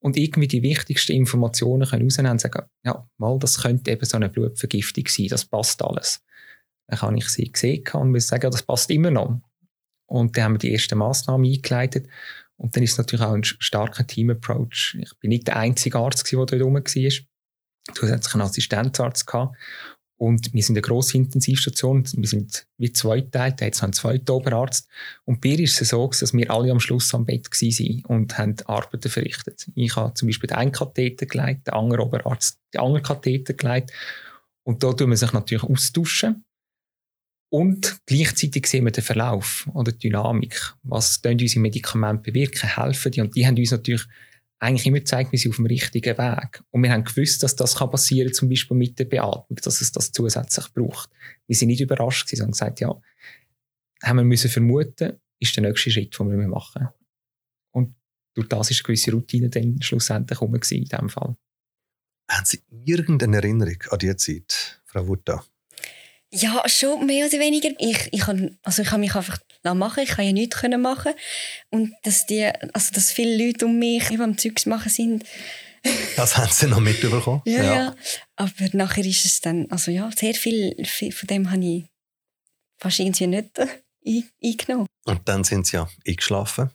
und 0.00 0.16
irgendwie 0.16 0.48
die 0.48 0.62
wichtigsten 0.62 1.12
Informationen 1.12 1.82
rausnehmen 1.82 2.32
und 2.32 2.40
sagen, 2.40 2.66
ja, 2.84 3.08
mal, 3.16 3.38
das 3.38 3.62
könnte 3.62 3.90
eben 3.90 4.04
so 4.04 4.16
eine 4.16 4.28
Blutvergiftung 4.28 5.04
sein, 5.08 5.28
das 5.28 5.44
passt 5.44 5.82
alles. 5.82 6.20
Dann 6.86 7.02
habe 7.02 7.18
ich 7.18 7.28
sie 7.28 7.50
gesehen 7.50 7.84
und 7.94 8.12
muss 8.12 8.28
sagen, 8.28 8.44
ja, 8.44 8.50
das 8.50 8.62
passt 8.62 8.90
immer 8.90 9.10
noch. 9.10 9.40
Und 10.06 10.36
dann 10.36 10.44
haben 10.44 10.54
wir 10.54 10.58
die 10.58 10.72
ersten 10.72 10.98
Massnahmen 10.98 11.50
eingeleitet 11.50 12.08
und 12.56 12.74
dann 12.74 12.82
ist 12.82 12.92
es 12.92 12.98
natürlich 12.98 13.24
auch 13.24 13.34
ein 13.34 13.44
starker 13.44 14.06
Team-Approach. 14.06 14.96
Ich 15.00 15.18
bin 15.20 15.30
nicht 15.30 15.46
der 15.46 15.56
einzige 15.56 15.98
Arzt, 15.98 16.30
der 16.30 16.38
dort 16.38 16.62
rum 16.62 16.74
war 16.74 16.84
zusätzlich 16.84 18.34
einen 18.34 18.42
Assistenzarzt 18.42 19.26
gehabt. 19.26 19.56
Und 20.18 20.52
wir 20.52 20.62
sind 20.64 20.76
eine 20.76 20.82
grosse 20.82 21.16
Intensivstation. 21.16 22.04
Wir 22.12 22.28
sind 22.28 22.66
wie 22.76 22.92
zwei 22.92 23.20
Teile. 23.20 23.54
Da 23.56 23.66
hat 23.66 23.82
einen 23.82 23.92
zweiten 23.92 24.30
Oberarzt. 24.30 24.88
Und 25.24 25.40
bei 25.40 25.50
ihr 25.50 25.60
ist 25.60 25.80
es 25.80 25.90
so, 25.90 26.08
dass 26.08 26.34
wir 26.34 26.50
alle 26.50 26.72
am 26.72 26.80
Schluss 26.80 27.14
am 27.14 27.24
Bett 27.24 27.48
waren 27.48 28.04
und 28.06 28.36
haben 28.36 28.56
Arbeiten 28.66 29.08
verrichtet. 29.08 29.70
Ich 29.76 29.94
habe 29.94 30.14
zum 30.14 30.26
Beispiel 30.26 30.48
den 30.48 30.56
einen 30.56 30.72
Katheter 30.72 31.26
geleitet, 31.26 31.68
der 31.68 31.76
andere 31.76 32.02
Oberarzt 32.02 32.58
den 32.74 32.80
anderen 32.80 33.04
Katheter 33.04 33.54
geleitet. 33.54 33.92
Und 34.64 34.82
da 34.82 34.92
tun 34.92 35.10
wir 35.10 35.16
sich 35.16 35.32
natürlich 35.32 35.62
austauschen. 35.62 36.44
Und 37.50 37.98
gleichzeitig 38.04 38.66
sehen 38.66 38.84
wir 38.84 38.90
den 38.90 39.04
Verlauf 39.04 39.68
oder 39.72 39.92
die 39.92 40.10
Dynamik. 40.10 40.74
Was 40.82 41.20
unsere 41.24 41.60
Medikamente 41.60 42.30
bewirken, 42.30 42.68
helfen 42.68 43.12
die. 43.12 43.20
Und 43.20 43.36
die 43.36 43.46
haben 43.46 43.56
uns 43.56 43.70
natürlich 43.70 44.02
eigentlich 44.60 44.86
immer 44.86 44.98
gezeigt, 44.98 45.32
wir 45.32 45.38
sind 45.38 45.52
auf 45.52 45.56
dem 45.56 45.66
richtigen 45.66 46.18
Weg. 46.18 46.62
Und 46.70 46.82
wir 46.82 46.90
haben 46.90 47.04
gewusst, 47.04 47.42
dass 47.42 47.54
das 47.54 47.76
kann 47.76 47.90
passieren 47.90 48.32
zum 48.32 48.48
Beispiel 48.48 48.76
mit 48.76 48.98
der 48.98 49.04
Beatmung, 49.04 49.58
dass 49.62 49.80
es 49.80 49.92
das 49.92 50.12
zusätzlich 50.12 50.72
braucht. 50.72 51.10
Wir 51.46 51.56
sind 51.56 51.68
nicht 51.68 51.80
überrascht, 51.80 52.28
sie 52.28 52.40
haben 52.40 52.50
gesagt, 52.50 52.80
ja, 52.80 53.00
haben 54.02 54.16
wir 54.16 54.24
müssen 54.24 54.50
vermuten, 54.50 55.20
ist 55.38 55.56
der 55.56 55.62
nächste 55.62 55.90
Schritt, 55.90 56.18
den 56.18 56.40
wir 56.40 56.48
machen. 56.48 56.88
Und 57.72 57.94
durch 58.34 58.48
das 58.48 58.70
ist 58.70 58.78
eine 58.78 58.86
gewisse 58.86 59.12
Routine 59.12 59.48
dann 59.48 59.80
schlussendlich 59.80 60.40
herum 60.40 60.54
in 60.54 60.60
diesem 60.60 61.08
Fall. 61.08 61.36
Haben 62.30 62.44
Sie 62.44 62.62
irgendeine 62.84 63.36
Erinnerung 63.36 63.82
an 63.90 63.98
diese 63.98 64.16
Zeit, 64.16 64.82
Frau 64.84 65.06
Wutta? 65.06 65.44
Ja, 66.30 66.62
schon 66.66 67.06
mehr 67.06 67.26
oder 67.26 67.38
weniger. 67.38 67.70
Ich, 67.78 68.08
ich, 68.12 68.20
kann, 68.20 68.58
also 68.62 68.82
ich 68.82 68.88
kann 68.88 69.00
mich 69.00 69.14
einfach 69.14 69.38
machen, 69.62 70.02
ich 70.02 70.10
kann 70.10 70.26
ja 70.26 70.32
nichts 70.32 70.62
machen. 70.78 71.12
Und 71.70 71.94
dass, 72.02 72.26
die, 72.26 72.44
also 72.72 72.92
dass 72.92 73.12
viele 73.12 73.46
Leute 73.46 73.66
um 73.66 73.78
mich 73.78 74.10
eben 74.10 74.22
am 74.22 74.38
Zeugs 74.38 74.66
machen 74.66 74.90
sind. 74.90 75.24
Das 76.16 76.36
haben 76.36 76.50
sie 76.50 76.66
noch 76.66 76.80
mitbekommen. 76.80 77.40
ja, 77.44 77.62
ja, 77.62 77.74
ja. 77.74 77.96
Aber 78.36 78.52
nachher 78.72 79.04
ist 79.04 79.24
es 79.24 79.40
dann, 79.40 79.70
also 79.70 79.90
ja, 79.90 80.10
sehr 80.14 80.34
viel, 80.34 80.74
viel 80.84 81.12
von 81.12 81.26
dem 81.28 81.50
habe 81.50 81.64
ich 81.64 81.84
fast 82.78 82.98
irgendwie 82.98 83.26
nicht 83.26 83.58
eingenommen. 84.44 84.86
Und 85.06 85.28
dann 85.28 85.44
sind 85.44 85.66
sie 85.66 85.76
ja 85.76 85.88
eingeschlafen 86.06 86.70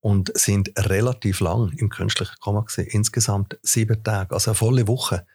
und 0.00 0.30
sind 0.38 0.70
relativ 0.76 1.40
lang 1.40 1.72
im 1.76 1.90
künstlichen 1.90 2.36
Koma 2.40 2.60
gewesen. 2.60 2.86
Insgesamt 2.86 3.58
sieben 3.62 4.02
Tage, 4.02 4.34
also 4.34 4.52
eine 4.52 4.56
volle 4.56 4.88
Woche. 4.88 5.26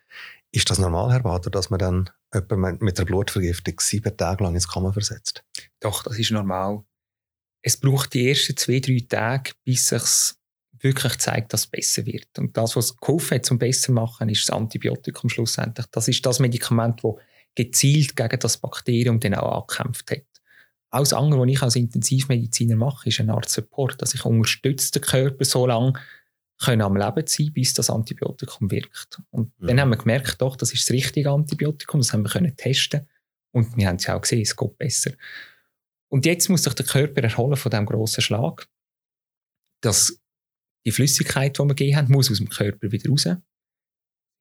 Ist 0.52 0.70
das 0.70 0.80
normal, 0.80 1.12
Herr 1.12 1.22
Bader, 1.22 1.52
dass 1.52 1.70
man 1.70 1.80
dann 1.80 2.10
jemanden 2.34 2.86
mit 2.86 2.98
einer 2.98 3.06
Blutvergiftung 3.06 3.80
sieben 3.80 4.16
Tage 4.16 4.44
lang 4.44 4.56
ins 4.56 4.68
Koma 4.68 4.92
versetzt? 4.92 5.44
Doch, 5.80 6.04
das 6.04 6.18
ist 6.20 6.32
normal. 6.32 6.84
Es 7.62 7.78
braucht 7.78 8.14
die 8.14 8.30
ersten 8.30 8.56
zwei, 8.56 8.80
drei 8.80 9.04
Tage, 9.08 9.52
bis 9.66 9.88
sich 9.88 10.36
wirklich 10.82 11.18
zeigt, 11.18 11.54
dass 11.54 11.62
es 11.62 11.68
besser 11.68 12.06
wird. 12.06 12.38
Und 12.38 12.56
das, 12.56 12.76
was 12.76 12.96
geholfen 12.98 13.36
hat, 13.36 13.46
zum 13.46 13.60
besser 13.60 13.92
machen, 13.92 14.30
ist 14.30 14.48
das 14.48 14.56
Antibiotikum 14.56 15.30
schlussendlich. 15.30 15.86
Das 15.92 16.08
ist 16.08 16.26
das 16.26 16.40
Medikament, 16.40 17.04
das 17.04 17.16
gezielt 17.56 18.16
gegen 18.16 18.40
das 18.40 18.58
Bakterium 18.58 19.20
dann 19.20 19.36
auch 19.36 19.62
angekämpft 19.62 20.12
hat. 20.12 20.26
Alles 20.92 21.14
andere, 21.14 21.42
was 21.42 21.50
ich 21.50 21.62
als 21.62 21.76
Intensivmediziner 21.76 22.76
mache, 22.76 23.10
ist 23.10 23.20
eine 23.20 23.34
Art 23.34 23.50
Support, 23.50 24.02
dass 24.02 24.16
ich 24.16 24.26
unterstütze 24.26 24.92
den 24.92 25.04
Körper 25.04 25.46
so 25.46 25.68
lange, 25.68 25.94
können 26.60 26.82
am 26.82 26.98
Leben 26.98 27.26
sein, 27.26 27.54
bis 27.54 27.74
das 27.74 27.90
Antibiotikum 27.90 28.70
wirkt. 28.70 29.22
Und 29.32 29.58
mhm. 29.60 29.68
dann 29.68 29.82
haben 29.82 29.90
wir 29.90 29.98
gemerkt, 29.98 30.42
doch, 30.42 30.56
das 30.56 30.74
ist 30.74 30.88
das 30.88 30.94
richtige 30.94 31.32
Antibiotikum, 31.32 32.02
das 32.02 32.14
haben 32.14 32.24
wir 32.24 32.30
können 32.30 32.56
testen 32.56 33.08
und 33.52 33.76
wir 33.78 33.88
haben 33.88 33.96
es 33.96 34.06
ja 34.06 34.16
auch 34.16 34.22
gesehen, 34.22 34.42
es 34.42 34.56
geht 34.56 34.78
besser. 34.78 35.12
Und 36.10 36.26
jetzt 36.26 36.50
muss 36.50 36.64
sich 36.64 36.74
der 36.74 36.86
Körper 36.86 37.24
erholen 37.24 37.56
von 37.56 37.70
diesem 37.70 37.86
grossen 37.86 38.22
Schlag. 38.22 38.68
Dass 39.82 40.20
die 40.86 40.92
Flüssigkeit, 40.92 41.58
die 41.58 41.62
wir 41.62 41.68
gegeben 41.68 41.98
haben, 41.98 42.12
muss 42.12 42.32
aus 42.32 42.38
dem 42.38 42.50
Körper 42.50 42.92
wieder 42.92 43.10
raus. 43.10 43.28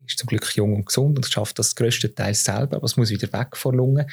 Ist 0.06 0.18
zum 0.18 0.26
Glück 0.26 0.56
jung 0.56 0.74
und 0.74 0.86
gesund 0.86 1.16
und 1.16 1.26
schafft 1.26 1.58
das 1.58 1.74
grösste 1.74 2.14
Teil 2.14 2.34
selber, 2.34 2.76
aber 2.76 2.86
es 2.86 2.96
muss 2.96 3.10
wieder 3.10 3.30
weg 3.32 3.56
von 3.56 3.72
der 3.72 3.78
Lunge. 3.78 4.06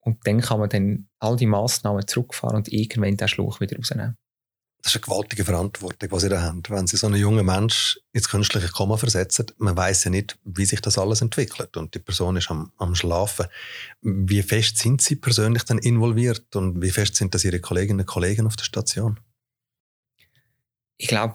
Und 0.00 0.26
dann 0.26 0.40
kann 0.40 0.60
man 0.60 0.68
dann 0.68 1.08
all 1.18 1.36
die 1.36 1.46
Massnahmen 1.46 2.06
zurückfahren 2.06 2.56
und 2.56 2.72
irgendwann 2.72 3.16
den 3.16 3.28
Schluch 3.28 3.60
wieder 3.60 3.76
rausnehmen 3.76 4.16
das 4.82 4.94
ist 4.94 4.96
eine 4.96 5.12
gewaltige 5.12 5.44
Verantwortung, 5.44 6.08
die 6.08 6.20
Sie 6.20 6.28
da 6.28 6.40
haben. 6.42 6.62
Wenn 6.68 6.86
Sie 6.86 6.96
so 6.96 7.06
einen 7.06 7.20
jungen 7.20 7.44
Mensch 7.44 8.00
ins 8.12 8.28
künstliche 8.28 8.68
Koma 8.68 8.96
versetzen, 8.96 9.46
man 9.58 9.76
weiß 9.76 10.04
ja 10.04 10.10
nicht, 10.10 10.38
wie 10.44 10.64
sich 10.64 10.80
das 10.80 10.96
alles 10.96 11.20
entwickelt 11.20 11.76
und 11.76 11.94
die 11.94 11.98
Person 11.98 12.36
ist 12.36 12.50
am, 12.50 12.72
am 12.78 12.94
Schlafen. 12.94 13.46
Wie 14.00 14.42
fest 14.42 14.78
sind 14.78 15.02
Sie 15.02 15.16
persönlich 15.16 15.64
dann 15.64 15.78
involviert 15.78 16.56
und 16.56 16.80
wie 16.80 16.90
fest 16.90 17.16
sind 17.16 17.34
das 17.34 17.44
Ihre 17.44 17.60
Kolleginnen 17.60 18.00
und 18.00 18.06
Kollegen 18.06 18.46
auf 18.46 18.56
der 18.56 18.64
Station? 18.64 19.20
Ich 20.96 21.08
glaube, 21.08 21.34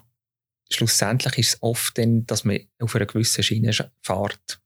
schlussendlich 0.71 1.37
ist 1.37 1.53
es 1.55 1.57
oft 1.61 1.97
dann, 1.97 2.25
dass 2.25 2.45
man 2.45 2.59
auf 2.79 2.95
einer 2.95 3.05
gewissen 3.05 3.43
Schiene 3.43 3.73
fährt. 4.01 4.59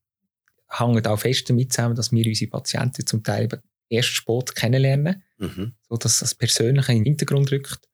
Hängt 0.69 1.07
auch 1.07 1.19
fest 1.19 1.49
damit 1.49 1.73
zusammen, 1.73 1.95
dass 1.95 2.11
wir 2.11 2.25
unsere 2.25 2.49
Patienten 2.49 3.05
zum 3.05 3.23
Teil 3.23 3.49
erst 3.89 4.09
Sport 4.09 4.55
kennenlernen, 4.55 5.23
mhm. 5.37 5.73
so 5.89 5.97
dass 5.97 6.19
das 6.19 6.35
Persönliche 6.35 6.91
in 6.91 6.99
den 6.99 7.05
Hintergrund 7.05 7.51
rückt 7.51 7.89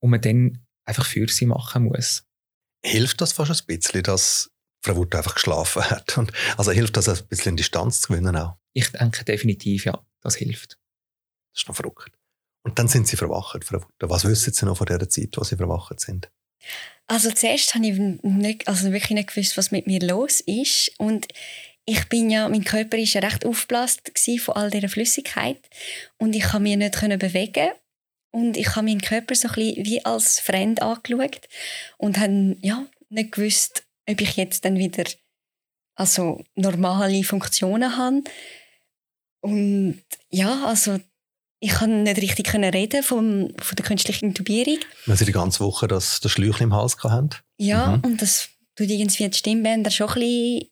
und 0.00 0.10
man 0.10 0.20
dann 0.20 0.64
einfach 0.84 1.06
für 1.06 1.28
sie 1.28 1.46
machen 1.46 1.84
muss. 1.84 2.24
Hilft 2.84 3.20
das 3.20 3.32
fast 3.32 3.50
ein 3.50 3.66
bisschen, 3.66 4.02
dass 4.02 4.50
Frau 4.82 4.96
Wutt 4.96 5.14
einfach 5.14 5.34
geschlafen 5.34 5.82
hat? 5.90 6.16
Und 6.18 6.32
also 6.56 6.70
hilft 6.72 6.96
das 6.96 7.08
ein 7.08 7.26
bisschen 7.28 7.56
Distanz 7.56 8.00
zu 8.00 8.08
gewinnen 8.08 8.36
auch? 8.36 8.56
Ich 8.72 8.90
denke 8.92 9.24
definitiv, 9.24 9.84
ja, 9.84 10.04
das 10.22 10.36
hilft. 10.36 10.78
Das 11.52 11.62
ist 11.62 11.68
noch 11.68 11.76
verrückt. 11.76 12.12
Und 12.64 12.78
dann 12.78 12.88
sind 12.88 13.08
Sie 13.08 13.16
verwacht, 13.16 13.64
Frau 13.64 13.82
Wutt. 13.82 13.94
Was 14.00 14.24
wissen 14.24 14.52
Sie 14.52 14.66
noch 14.66 14.76
von 14.76 14.86
dieser 14.86 15.08
Zeit, 15.08 15.36
wo 15.36 15.44
Sie 15.44 15.56
verwacht 15.56 16.00
sind? 16.00 16.30
Also 17.06 17.30
zuerst 17.30 17.74
habe 17.74 17.86
ich 17.86 17.98
nicht, 17.98 18.68
also 18.68 18.92
wirklich 18.92 19.10
nicht 19.10 19.32
gewusst, 19.34 19.56
was 19.56 19.70
mit 19.70 19.86
mir 19.86 20.00
los 20.00 20.40
ist. 20.40 20.92
Und 20.98 21.26
ich 21.86 22.08
bin 22.10 22.28
ja, 22.28 22.48
mein 22.48 22.64
Körper 22.64 22.98
war 22.98 23.04
ja 23.04 23.20
recht 23.20 23.46
aufgeblasen 23.46 24.02
von 24.38 24.54
all 24.54 24.70
dieser 24.70 24.90
Flüssigkeit. 24.90 25.58
Und 26.18 26.34
ich 26.34 26.42
konnte 26.42 26.60
mich 26.60 26.76
nicht 26.76 27.18
bewegen. 27.18 27.70
Und 28.30 28.56
ich 28.56 28.76
habe 28.76 28.86
meinen 28.86 29.00
Körper 29.00 29.34
so 29.34 29.48
ein 29.48 29.54
bisschen 29.54 29.84
wie 29.84 30.04
als 30.04 30.40
Fremd 30.40 30.82
angeschaut 30.82 31.48
und 31.96 32.18
habe 32.18 32.56
ja, 32.60 32.86
nicht 33.08 33.32
gewusst, 33.32 33.84
ob 34.08 34.20
ich 34.20 34.36
jetzt 34.36 34.64
dann 34.64 34.76
wieder 34.76 35.04
also 35.94 36.44
normale 36.54 37.24
Funktionen 37.24 37.96
habe. 37.96 38.22
Und 39.40 40.02
ja, 40.30 40.64
also 40.66 40.98
ich 41.60 41.70
kann 41.70 42.04
nicht 42.04 42.20
richtig 42.20 42.54
reden 42.54 43.02
vom, 43.02 43.52
von 43.58 43.76
der 43.76 43.84
künstlichen 43.84 44.26
Intubierung. 44.26 44.78
Weil 45.06 45.16
Sie 45.16 45.24
die 45.24 45.32
ganze 45.32 45.60
Woche 45.60 45.88
das, 45.88 46.20
das 46.20 46.30
Schläuchchen 46.30 46.64
im 46.64 46.74
Hals 46.74 46.96
hatten? 47.02 47.30
Ja, 47.56 47.96
mhm. 47.96 48.04
und 48.04 48.22
das 48.22 48.50
tut 48.76 48.88
irgendwie 48.88 49.28
die 49.28 49.38
Stimmbänder 49.38 49.90
schon 49.90 50.08
ein 50.08 50.14
bisschen 50.14 50.68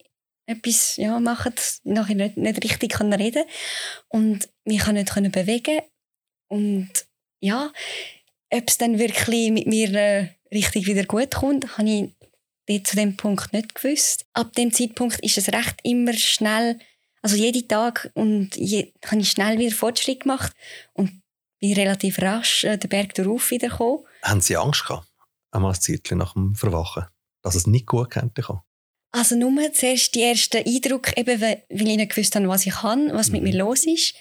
etwas 0.46 0.96
ja, 0.96 1.18
machen, 1.18 1.54
nachher 1.82 2.14
nicht, 2.14 2.36
nicht 2.36 2.62
richtig 2.62 2.92
kann 2.92 3.12
reden 3.12 3.44
Und 4.08 4.48
mich 4.64 4.78
kann 4.78 4.94
nicht 4.94 5.12
bewegen. 5.32 5.80
Und 6.48 6.90
ja, 7.40 7.72
ob 8.50 8.64
es 8.66 8.78
dann 8.78 8.98
wirklich 8.98 9.50
mit 9.50 9.66
mir 9.66 9.92
äh, 9.94 10.28
richtig 10.52 10.86
wieder 10.86 11.04
gut 11.04 11.34
kommt, 11.34 11.78
habe 11.78 12.12
ich 12.68 12.84
zu 12.84 12.96
dem 12.96 13.16
Punkt 13.16 13.52
nicht 13.52 13.74
gewusst. 13.74 14.26
Ab 14.32 14.52
dem 14.54 14.72
Zeitpunkt 14.72 15.20
ist 15.20 15.38
es 15.38 15.48
recht 15.48 15.76
immer 15.82 16.12
schnell, 16.14 16.78
also 17.22 17.36
jeden 17.36 17.66
Tag 17.68 18.10
und 18.14 18.56
je, 18.56 18.92
habe 19.04 19.20
ich 19.20 19.30
schnell 19.30 19.58
wieder 19.58 19.74
Fortschritt 19.74 20.20
gemacht 20.20 20.52
und 20.92 21.22
bin 21.60 21.74
relativ 21.74 22.20
rasch 22.20 22.64
äh, 22.64 22.76
den 22.76 22.88
Berg 22.88 23.14
darauf 23.14 23.50
wieder 23.50 23.68
gekommen. 23.68 24.04
Haben 24.22 24.40
Sie 24.40 24.56
Angst 24.56 24.86
gehabt, 24.86 25.08
einmal 25.50 25.72
ein 25.72 25.80
Zeitchen 25.80 26.18
nach 26.18 26.34
dem 26.34 26.54
Verwachen, 26.54 27.06
dass 27.42 27.54
es 27.54 27.66
nicht 27.66 27.86
gut 27.86 28.10
könnte 28.10 28.42
kommen? 28.42 28.62
Also 29.12 29.34
nur 29.34 29.72
zuerst 29.72 30.14
die 30.14 30.22
ersten 30.22 30.58
Eindruck, 30.58 31.16
eben, 31.16 31.40
weil 31.40 31.62
ich 31.68 31.82
nicht 31.82 32.10
gewusst 32.14 32.36
habe, 32.36 32.48
was 32.48 32.66
ich 32.66 32.74
kann, 32.74 33.12
was 33.14 33.28
mhm. 33.28 33.32
mit 33.34 33.42
mir 33.44 33.58
los 33.58 33.86
ist. 33.86 34.14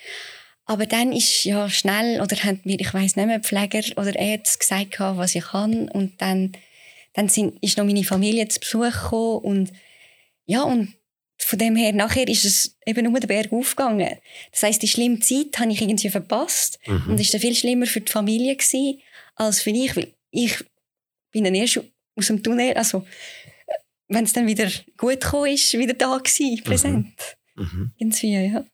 Aber 0.65 0.85
dann 0.87 1.13
ist 1.13 1.43
ja 1.43 1.69
schnell, 1.69 2.21
oder 2.21 2.35
haben 2.37 2.59
mir, 2.63 2.79
ich 2.79 2.93
weiß 2.93 3.15
nicht 3.15 3.25
mehr, 3.27 3.39
Pfleger 3.39 3.83
oder 3.97 4.15
Ärzte 4.15 4.59
gesagt, 4.59 4.99
was 4.99 5.35
ich 5.35 5.43
kann. 5.43 5.89
Und 5.89 6.19
dann, 6.21 6.53
dann 7.13 7.29
sind, 7.29 7.61
ist 7.63 7.77
noch 7.77 7.85
meine 7.85 8.03
Familie 8.03 8.47
zu 8.47 8.59
Besuch 8.59 8.91
gekommen. 8.91 9.39
Und 9.43 9.73
ja, 10.45 10.63
und 10.63 10.95
von 11.37 11.59
dem 11.59 11.75
her, 11.75 11.93
nachher 11.93 12.27
ist 12.27 12.45
es 12.45 12.77
eben 12.85 13.05
nur 13.05 13.19
den 13.19 13.27
Berg 13.27 13.51
aufgegangen. 13.51 14.17
Das 14.51 14.63
heißt, 14.63 14.81
die 14.81 14.87
schlimme 14.87 15.19
Zeit 15.19 15.57
habe 15.59 15.71
ich 15.71 15.81
irgendwie 15.81 16.09
verpasst. 16.09 16.79
Mhm. 16.87 17.09
Und 17.09 17.19
es 17.19 17.31
war 17.33 17.39
viel 17.39 17.55
schlimmer 17.55 17.85
für 17.85 18.01
die 18.01 18.11
Familie 18.11 18.55
gewesen, 18.55 19.01
als 19.35 19.61
für 19.61 19.71
mich, 19.71 19.95
weil 19.95 20.13
ich 20.31 20.63
bin 21.31 21.43
dann 21.43 21.53
erst 21.53 21.79
aus 22.15 22.27
dem 22.27 22.41
Tunnel, 22.41 22.73
also 22.73 23.05
wenn 24.07 24.23
es 24.23 24.33
dann 24.33 24.47
wieder 24.47 24.69
gut 24.97 25.21
gekommen 25.21 25.51
ist, 25.51 25.73
wieder 25.73 25.93
da 25.93 26.17
gewesen, 26.17 26.63
präsent. 26.63 27.13
Mhm. 27.55 27.63
Mhm. 27.63 27.91
Irgendwie, 27.97 28.47
ja. 28.47 28.65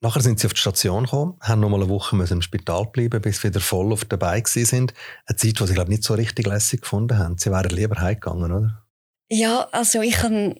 Nachher 0.00 0.20
sind 0.20 0.38
sie 0.38 0.46
auf 0.46 0.54
die 0.54 0.60
Station 0.60 1.04
gekommen, 1.04 1.36
haben 1.40 1.60
noch 1.60 1.68
mal 1.68 1.82
eine 1.82 1.88
Woche 1.88 2.16
im 2.16 2.42
Spital 2.42 2.86
bleiben, 2.92 3.20
bis 3.20 3.40
sie 3.40 3.48
wieder 3.48 3.60
voll 3.60 3.92
auf 3.92 4.04
dabei 4.04 4.42
sind. 4.44 4.94
Eine 5.26 5.36
Zeit, 5.36 5.58
die 5.58 5.66
sie 5.66 5.74
glaube 5.74 5.90
nicht 5.90 6.04
so 6.04 6.14
richtig 6.14 6.46
lässig 6.46 6.82
gefunden 6.82 7.18
haben. 7.18 7.36
Sie 7.36 7.50
wären 7.50 7.70
lieber 7.70 8.00
heimgegangen, 8.00 8.52
oder? 8.52 8.84
Ja, 9.28 9.68
also 9.72 10.00
ich 10.00 10.14
kann 10.14 10.54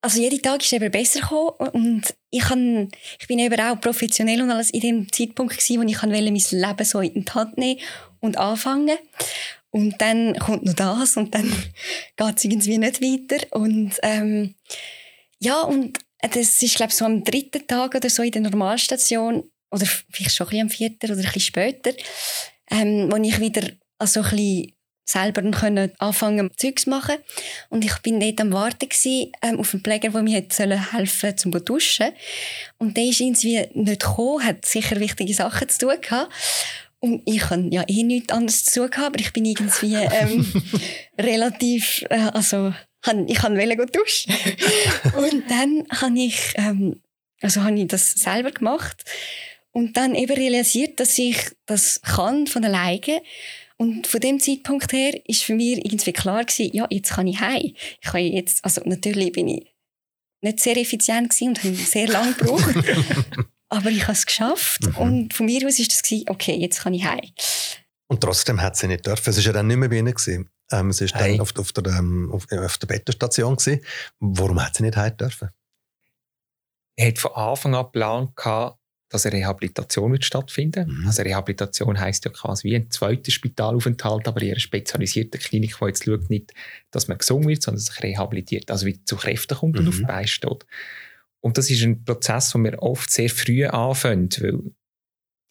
also 0.00 0.20
jeden 0.20 0.40
Tag 0.40 0.62
ist 0.62 0.72
eben 0.72 0.90
besser 0.90 1.20
gekommen 1.20 1.70
und 1.72 2.14
ich, 2.30 2.42
kann, 2.42 2.88
ich 3.18 3.26
bin 3.26 3.38
eben 3.38 3.60
auch 3.60 3.80
professionell 3.80 4.42
und 4.42 4.50
alles 4.50 4.70
in 4.70 4.80
dem 4.80 5.12
Zeitpunkt 5.12 5.56
gewesen, 5.56 5.80
wo 5.80 5.86
ich 5.86 5.96
kann 5.96 6.10
mein 6.10 6.24
Leben 6.24 6.84
so 6.84 7.00
in 7.00 7.24
die 7.24 7.32
Hand 7.32 7.58
nehmen 7.58 7.80
und 8.20 8.36
anfangen. 8.36 8.96
Und 9.70 10.00
dann 10.00 10.38
kommt 10.38 10.64
noch 10.64 10.74
das 10.74 11.16
und 11.16 11.34
dann 11.34 11.46
geht 12.16 12.36
es 12.36 12.44
irgendwie 12.44 12.78
nicht 12.78 13.02
weiter 13.02 13.56
und 13.56 13.92
ähm, 14.02 14.54
ja 15.40 15.60
und 15.62 15.98
das 16.20 16.62
ist 16.62 16.74
glaube 16.76 16.90
ich 16.90 16.96
so 16.96 17.04
am 17.04 17.22
dritten 17.22 17.66
Tag 17.66 17.94
oder 17.94 18.10
so 18.10 18.22
in 18.22 18.32
der 18.32 18.42
Normalstation 18.42 19.44
oder 19.70 19.86
vielleicht 19.86 20.34
schon 20.34 20.46
ein 20.46 20.50
bisschen 20.50 20.62
am 20.62 20.70
vierten 20.70 21.10
oder 21.10 21.20
ein 21.20 21.24
bisschen 21.24 21.40
später, 21.42 21.92
ähm, 22.70 23.10
wo 23.10 23.16
ich 23.16 23.38
wieder 23.40 23.62
also 23.98 24.20
ein 24.20 24.30
bisschen 24.30 24.72
selber 25.08 25.42
können 25.50 25.90
anfangen 25.98 26.50
Zeugs 26.56 26.86
machen. 26.86 27.16
Und 27.70 27.84
ich 27.84 27.96
bin 27.98 28.20
dort 28.20 28.40
am 28.40 28.52
Warten 28.52 28.88
gewesen, 28.88 29.32
ähm, 29.42 29.58
auf 29.58 29.72
einen 29.72 29.82
Pfleger, 29.82 30.10
der 30.10 30.22
mir 30.22 30.36
hätte 30.36 30.92
helfen 30.92 31.36
zum 31.36 31.52
zu 31.52 31.60
duschen. 31.60 32.12
Und 32.78 32.96
der 32.96 33.04
ist 33.04 33.20
irgendwie 33.20 33.66
nicht 33.72 34.02
gekommen, 34.02 34.44
hat 34.44 34.66
sicher 34.66 35.00
wichtige 35.00 35.32
Sachen 35.32 35.68
zu 35.68 35.78
tun 35.78 36.00
gehabt. 36.00 36.32
Und 37.00 37.22
ich 37.26 37.48
habe 37.48 37.68
ja 37.70 37.84
eh 37.86 38.02
nichts 38.02 38.32
anderes 38.32 38.64
zu 38.64 38.80
tun 38.80 38.90
gehabt, 38.90 39.06
aber 39.06 39.20
ich 39.20 39.32
bin 39.32 39.44
irgendwie 39.44 39.94
ähm, 39.94 40.52
relativ, 41.18 42.04
äh, 42.10 42.30
also 42.32 42.74
ich 43.26 43.42
wollte 43.42 43.98
duschen 43.98 44.34
und 45.16 45.50
dann 45.50 45.86
habe 45.90 46.18
ich, 46.18 46.54
ähm, 46.56 47.00
also 47.40 47.62
habe 47.62 47.78
ich 47.78 47.86
das 47.86 48.10
selber 48.10 48.50
gemacht 48.50 49.04
und 49.72 49.96
dann 49.96 50.14
eben 50.14 50.32
realisiert, 50.32 50.98
dass 51.00 51.16
ich 51.18 51.38
das 51.66 52.00
kann 52.02 52.46
von 52.46 52.64
alleine 52.64 53.22
und 53.76 54.08
von 54.08 54.20
dem 54.20 54.40
Zeitpunkt 54.40 54.92
her 54.92 55.20
ist 55.26 55.44
für 55.44 55.54
mich 55.54 55.78
irgendwie 55.84 56.12
klar 56.12 56.44
gewesen, 56.44 56.74
ja, 56.74 56.86
jetzt 56.90 57.12
kann 57.12 57.28
ich 57.28 57.40
heim. 57.40 57.74
Ich 58.00 58.10
kann 58.10 58.20
jetzt, 58.20 58.64
also 58.64 58.82
natürlich 58.84 59.32
bin 59.32 59.46
ich 59.48 59.72
nicht 60.40 60.60
sehr 60.60 60.76
effizient 60.76 61.30
gewesen 61.30 61.48
und 61.48 61.64
habe 61.64 61.74
sehr 61.76 62.08
lange 62.08 62.34
gebraucht. 62.34 62.74
aber 63.68 63.90
ich 63.90 64.02
habe 64.02 64.12
es 64.12 64.26
geschafft. 64.26 64.82
Mhm. 64.82 64.96
Und 64.96 65.34
von 65.34 65.46
mir 65.46 65.66
aus 65.66 65.78
war 65.78 65.86
das 65.86 66.02
gewesen, 66.02 66.24
okay, 66.28 66.56
jetzt 66.56 66.80
kann 66.80 66.94
ich 66.94 67.04
heim. 67.04 67.20
Und 68.08 68.20
trotzdem 68.20 68.60
hat 68.60 68.76
sie 68.76 68.88
nicht 68.88 69.06
dürfen. 69.06 69.30
Es 69.30 69.36
war 69.36 69.44
ja 69.44 69.52
dann 69.52 69.66
nicht 69.66 69.76
mehr 69.76 69.88
bei 69.88 69.98
ihnen. 69.98 70.14
Gewesen. 70.14 70.50
Ähm, 70.70 70.92
sie 70.92 71.10
war 71.10 71.20
dann 71.20 71.40
auf, 71.40 71.56
auf, 71.56 71.72
der, 71.72 71.92
ähm, 71.94 72.30
auf, 72.32 72.46
auf 72.52 72.78
der 72.78 72.86
Bettenstation. 72.86 73.56
Gewesen. 73.56 73.80
Warum 74.20 74.62
hat 74.62 74.76
sie 74.76 74.82
nicht 74.82 74.96
heim 74.96 75.16
dürfen? 75.16 75.50
Er 76.96 77.08
hat 77.08 77.18
von 77.18 77.32
Anfang 77.32 77.74
an 77.74 77.84
geplant, 77.86 78.34
dass 79.08 79.24
eine 79.24 79.36
Rehabilitation 79.36 80.12
wird 80.12 80.24
stattfinden. 80.24 80.90
Mhm. 80.90 81.06
Also 81.06 81.22
Rehabilitation 81.22 81.98
heißt 81.98 82.24
ja 82.26 82.30
quasi 82.30 82.68
wie 82.68 82.76
ein 82.76 82.90
zweiter 82.90 83.30
Spitalaufenthalt, 83.30 84.28
aber 84.28 84.42
in 84.42 84.50
einer 84.50 84.60
spezialisierten 84.60 85.40
Klinik, 85.40 85.76
die 85.80 85.84
jetzt 85.86 86.04
schaut 86.04 86.28
nicht, 86.28 86.52
dass 86.90 87.08
man 87.08 87.18
gesungen 87.18 87.48
wird, 87.48 87.62
sondern 87.62 87.80
sich 87.80 88.02
rehabilitiert, 88.02 88.70
also 88.70 88.86
wie 88.86 89.02
zu 89.04 89.16
Kräften 89.16 89.56
kommt 89.56 89.74
mhm. 89.74 89.80
und 89.80 89.88
auf 89.88 89.96
die 89.96 90.02
Beine 90.02 90.28
steht. 90.28 90.66
Und 91.40 91.56
das 91.56 91.70
ist 91.70 91.82
ein 91.82 92.04
Prozess, 92.04 92.50
den 92.50 92.64
wir 92.64 92.82
oft 92.82 93.10
sehr 93.10 93.30
früh 93.30 93.64
anfangen, 93.64 94.28
weil 94.40 94.60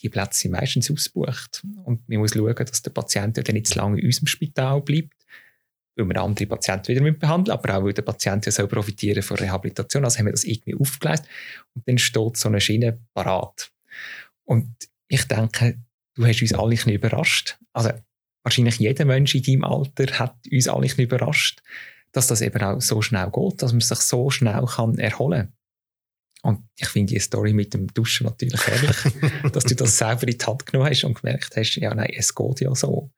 die 0.01 0.09
Plätze 0.09 0.41
sind 0.41 0.51
meistens 0.51 0.91
ausgebucht. 0.91 1.63
Und 1.83 2.07
man 2.07 2.19
muss 2.19 2.33
schauen, 2.33 2.55
dass 2.55 2.81
der 2.81 2.91
Patient 2.91 3.37
dann 3.37 3.53
nicht 3.53 3.67
zu 3.67 3.77
lange 3.77 3.99
in 3.99 4.05
unserem 4.05 4.27
Spital 4.27 4.81
bleibt, 4.81 5.13
weil 5.95 6.07
wir 6.07 6.21
andere 6.21 6.45
Patienten 6.45 6.87
wieder 6.89 7.11
behandeln, 7.11 7.57
aber 7.57 7.77
auch 7.77 7.83
weil 7.83 7.93
der 7.93 8.03
Patient 8.03 8.45
ja 8.45 8.51
soll 8.51 8.67
profitieren 8.67 9.23
von 9.23 9.37
Rehabilitation. 9.37 10.03
Also 10.03 10.19
haben 10.19 10.27
wir 10.27 10.33
das 10.33 10.43
irgendwie 10.43 10.75
aufgeleistet 10.75 11.27
und 11.73 11.87
dann 11.87 11.97
steht 11.97 12.37
so 12.37 12.49
eine 12.49 12.61
Schiene 12.61 12.99
parat. 13.13 13.71
Und 14.43 14.69
ich 15.07 15.23
denke, 15.23 15.79
du 16.15 16.25
hast 16.25 16.41
uns 16.41 16.53
alle 16.53 16.75
ein 16.75 16.89
überrascht. 16.91 17.57
Also 17.73 17.91
wahrscheinlich 18.43 18.77
jeder 18.77 19.05
Mensch 19.05 19.33
in 19.35 19.43
deinem 19.43 19.63
Alter 19.63 20.19
hat 20.19 20.35
uns 20.51 20.67
alle 20.67 20.87
ein 20.87 20.99
überrascht, 20.99 21.61
dass 22.11 22.27
das 22.27 22.41
eben 22.41 22.61
auch 22.61 22.81
so 22.81 23.01
schnell 23.01 23.31
geht, 23.31 23.61
dass 23.61 23.71
man 23.71 23.81
sich 23.81 23.99
so 23.99 24.29
schnell 24.29 24.65
kann 24.65 24.97
erholen 24.99 25.47
kann. 25.47 25.56
Und 26.47 26.63
ich 26.77 26.87
finde 26.87 27.13
die 27.13 27.19
Story 27.19 27.51
mit 27.51 27.73
dem 27.73 27.87
Duschen 27.87 28.25
natürlich 28.25 28.65
herrlich, 28.65 28.95
dass 29.51 29.65
du 29.65 29.75
das 29.75 29.97
selber 29.97 30.29
in 30.29 30.37
die 30.37 30.45
Hand 30.45 30.65
genommen 30.65 30.89
hast 30.89 31.03
und 31.03 31.19
gemerkt 31.19 31.57
hast, 31.57 31.75
ja, 31.75 31.93
nein, 31.93 32.13
es 32.15 32.33
geht 32.33 32.61
ja 32.61 32.73
so. 32.73 33.11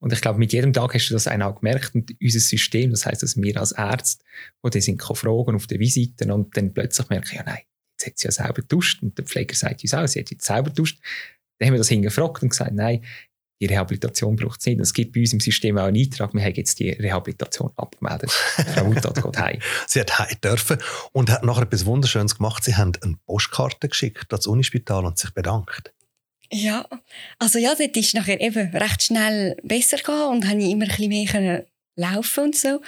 Und 0.00 0.12
ich 0.12 0.20
glaube, 0.20 0.38
mit 0.38 0.52
jedem 0.52 0.74
Tag 0.74 0.92
hast 0.92 1.08
du 1.08 1.14
das 1.14 1.26
auch 1.26 1.60
gemerkt 1.60 1.94
und 1.94 2.14
unser 2.20 2.40
System, 2.40 2.90
das 2.90 3.06
heißt, 3.06 3.22
dass 3.22 3.38
wir 3.38 3.58
als 3.58 3.72
Ärzte, 3.72 4.22
wo 4.60 4.68
die 4.68 4.82
sind 4.82 5.02
fragen 5.02 5.54
auf 5.54 5.66
den 5.66 5.80
Visiten 5.80 6.30
und 6.30 6.54
dann 6.58 6.74
plötzlich 6.74 7.08
merken, 7.08 7.36
ja, 7.36 7.42
nein, 7.44 7.60
jetzt 7.92 8.06
hat 8.06 8.18
sie 8.18 8.26
ja 8.26 8.32
selber 8.32 8.60
duscht 8.60 9.02
und 9.02 9.16
der 9.16 9.24
Pfleger 9.24 9.54
sagt 9.54 9.82
uns 9.82 9.94
auch, 9.94 10.06
sie 10.06 10.20
hat 10.20 10.30
jetzt 10.30 10.44
selber 10.44 10.68
duscht. 10.68 11.00
Dann 11.58 11.68
haben 11.68 11.74
wir 11.74 11.78
das 11.78 11.88
hingefragt 11.88 12.42
und 12.42 12.50
gesagt, 12.50 12.74
nein, 12.74 13.02
die 13.64 13.72
Rehabilitation 13.72 14.36
braucht 14.36 14.60
es 14.60 14.66
nicht. 14.66 14.80
Es 14.80 14.92
gibt 14.92 15.14
bei 15.14 15.20
uns 15.20 15.32
im 15.32 15.40
System 15.40 15.78
auch 15.78 15.84
einen 15.84 15.96
Eintrag, 15.96 16.34
wir 16.34 16.42
haben 16.42 16.54
jetzt 16.54 16.78
die 16.78 16.90
Rehabilitation 16.90 17.70
abgemeldet. 17.76 18.30
Frau 18.30 18.84
Mutat 18.84 19.22
geht 19.22 19.38
heim. 19.38 19.58
Sie 19.86 20.00
hat 20.00 20.18
heim 20.18 20.36
dürfen 20.42 20.78
und 21.12 21.30
hat 21.30 21.44
nachher 21.44 21.62
etwas 21.62 21.86
Wunderschönes 21.86 22.36
gemacht. 22.36 22.62
Sie 22.62 22.76
haben 22.76 22.92
eine 23.00 23.16
Postkarte 23.26 23.88
geschickt 23.88 24.32
ans 24.32 24.46
Unispital 24.46 25.06
und 25.06 25.16
sich 25.18 25.30
bedankt. 25.30 25.94
Ja, 26.52 26.86
also 27.38 27.58
ja, 27.58 27.74
dort 27.74 27.96
ist 27.96 28.14
nachher 28.14 28.40
eben 28.40 28.68
recht 28.76 29.02
schnell 29.02 29.56
besser 29.62 29.96
gegangen 29.96 30.36
und 30.36 30.48
habe 30.48 30.60
ich 30.60 30.70
immer 30.70 30.84
ein 30.84 30.90
bisschen 30.90 31.08
mehr 31.08 31.64
laufen 31.96 32.44
und 32.44 32.56
so. 32.56 32.82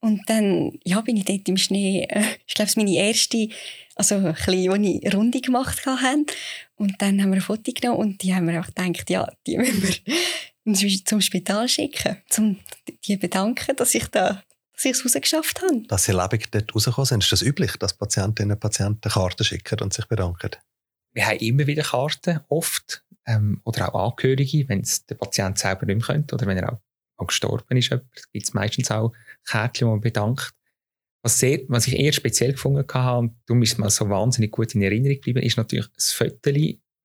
Und 0.00 0.22
dann 0.26 0.78
ja, 0.84 1.00
bin 1.02 1.16
ich 1.16 1.26
dort 1.26 1.48
im 1.48 1.56
Schnee, 1.56 2.06
äh, 2.08 2.24
ich 2.46 2.54
glaube, 2.54 2.68
es 2.68 2.76
meine 2.76 2.94
erste, 2.94 3.48
also 3.94 4.16
ein 4.16 4.34
bisschen, 4.34 4.70
wo 4.70 4.74
ich 4.74 5.14
Runde 5.14 5.40
gemacht 5.40 5.84
habe. 5.86 6.24
Und 6.76 7.00
dann 7.00 7.20
haben 7.22 7.30
wir 7.30 7.36
ein 7.36 7.40
Foto 7.40 7.72
genommen 7.72 7.98
und 7.98 8.22
die 8.22 8.34
haben 8.34 8.48
wir 8.48 8.60
auch 8.60 8.66
gedacht, 8.66 9.08
ja, 9.10 9.30
die 9.46 9.58
müssen 10.64 10.88
wir 10.88 11.04
zum 11.04 11.20
Spital 11.20 11.68
schicken, 11.68 12.16
um 12.36 12.58
die 13.06 13.16
bedanken, 13.16 13.76
dass 13.76 13.94
ich 13.94 14.08
da 14.08 14.42
dass 14.74 14.84
ich 14.84 14.92
es 14.92 15.04
rausgeschafft 15.04 15.62
habe. 15.62 15.82
Dass 15.86 16.04
Sie 16.04 16.12
lebend 16.12 16.52
dort 16.52 16.74
rausgekommen 16.74 17.06
sind, 17.06 17.22
ist 17.22 17.32
das 17.32 17.42
üblich, 17.42 17.76
dass 17.76 17.94
Patientinnen 17.94 18.52
und 18.52 18.60
Patienten 18.60 19.08
Karten 19.08 19.44
schicken 19.44 19.80
und 19.80 19.94
sich 19.94 20.06
bedanken? 20.06 20.50
Wir 21.12 21.26
haben 21.26 21.38
immer 21.38 21.66
wieder 21.66 21.84
Karten, 21.84 22.40
oft, 22.48 23.04
ähm, 23.26 23.60
oder 23.64 23.94
auch 23.94 24.10
Angehörige, 24.10 24.68
wenn 24.68 24.80
es 24.80 25.06
der 25.06 25.14
Patient 25.14 25.58
selber 25.58 25.86
nicht 25.86 25.96
mehr 25.96 26.06
könnte 26.06 26.34
oder 26.34 26.46
wenn 26.46 26.58
er 26.58 26.72
auch, 26.72 26.80
auch 27.16 27.26
gestorben 27.28 27.76
ist, 27.76 27.90
gibt 27.90 28.46
es 28.46 28.52
meistens 28.52 28.90
auch 28.90 29.12
Kärtchen, 29.46 29.86
wo 29.86 29.92
man 29.92 30.00
bedankt. 30.00 30.52
Was, 31.24 31.38
sehr, 31.38 31.60
was 31.68 31.86
ich 31.86 31.98
eher 31.98 32.12
speziell 32.12 32.52
gefunden 32.52 32.84
habe, 32.92 33.18
und 33.18 33.36
darum 33.46 33.62
ist 33.62 33.72
es 33.72 33.78
mir 33.78 33.88
so 33.88 34.10
wahnsinnig 34.10 34.50
gut 34.50 34.74
in 34.74 34.82
Erinnerung 34.82 35.14
geblieben, 35.14 35.42
ist 35.42 35.56
natürlich 35.56 35.86
das 35.94 36.12
Foto, 36.12 36.50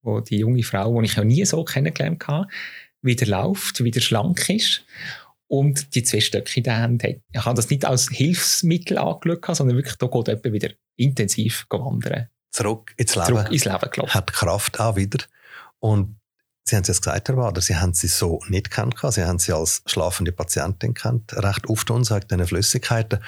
wo 0.02 0.20
die 0.20 0.40
junge 0.40 0.64
Frau, 0.64 1.00
die 1.00 1.06
ich 1.06 1.16
ja 1.16 1.24
nie 1.24 1.46
so 1.46 1.64
kennengelernt 1.64 2.28
habe, 2.28 2.48
wieder 3.02 3.26
läuft, 3.26 3.82
wieder 3.82 4.02
schlank 4.02 4.50
ist 4.50 4.84
und 5.48 5.96
die 5.96 6.04
zwei 6.04 6.20
Stöcke 6.20 6.58
in 6.58 6.64
der 6.64 6.78
Hand 6.78 7.04
hat. 7.04 7.16
Ich 7.32 7.46
habe 7.46 7.56
das 7.56 7.70
nicht 7.70 7.86
als 7.86 8.10
Hilfsmittel 8.10 8.98
angeschaut, 8.98 9.56
sondern 9.56 9.78
wirklich, 9.78 9.96
da 9.96 10.08
geht 10.08 10.28
jemand 10.28 10.54
wieder 10.54 10.70
intensiv 10.98 11.66
wandern. 11.70 12.28
Zurück 12.52 12.94
ins 12.98 13.16
Leben. 13.16 13.28
Zurück 13.28 13.52
ins 13.52 13.64
Leben 13.66 13.90
gelaufen. 13.90 14.14
Hat 14.14 14.34
Kraft 14.34 14.80
auch 14.82 14.96
wieder. 14.98 15.24
Und 15.80 16.20
Sie 16.70 16.76
haben 16.76 16.84
es 16.84 16.90
jetzt 16.90 17.02
gesagt, 17.02 17.28
Herr 17.28 17.38
Wader, 17.38 17.62
Sie 17.62 17.76
haben 17.76 17.96
sie 17.96 18.08
so 18.08 18.42
nicht 18.48 18.70
kennt. 18.70 18.96
Sie 19.00 19.24
haben 19.24 19.40
sie 19.40 19.54
als 19.54 19.82
schlafende 19.88 20.32
Patientin 20.32 20.94
kennt, 20.94 21.34
recht 21.34 21.68
oft 21.68 21.90
uns 21.90 22.12
wegen 22.12 22.28
diesen 22.28 22.46
Flüssigkeiten. 22.46 23.20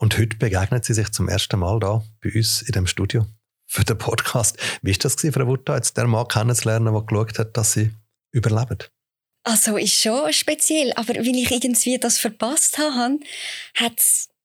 Und 0.00 0.16
heute 0.16 0.36
begegnet 0.36 0.84
Sie 0.84 0.94
sich 0.94 1.10
zum 1.10 1.28
ersten 1.28 1.58
Mal 1.58 1.80
da 1.80 2.04
bei 2.22 2.32
uns 2.32 2.62
in 2.62 2.72
dem 2.72 2.86
Studio 2.86 3.26
für 3.66 3.84
den 3.84 3.98
Podcast. 3.98 4.56
Wie 4.80 4.92
war 4.92 4.98
das 4.98 5.16
für 5.16 5.32
Frau 5.32 5.46
Wutta, 5.48 5.74
jetzt 5.74 5.96
der 5.96 6.06
Mann 6.06 6.28
kennenzulernen, 6.28 6.92
der 6.92 7.02
geschaut 7.02 7.38
hat, 7.38 7.56
dass 7.56 7.72
Sie 7.72 7.90
überleben? 8.30 8.78
Also 9.42 9.76
ist 9.76 10.00
schon 10.00 10.32
speziell, 10.32 10.92
aber 10.94 11.14
weil 11.16 11.36
ich 11.36 11.50
irgendwie 11.50 11.98
das 11.98 12.18
verpasst 12.18 12.78
habe, 12.78 13.18
hat 13.74 14.00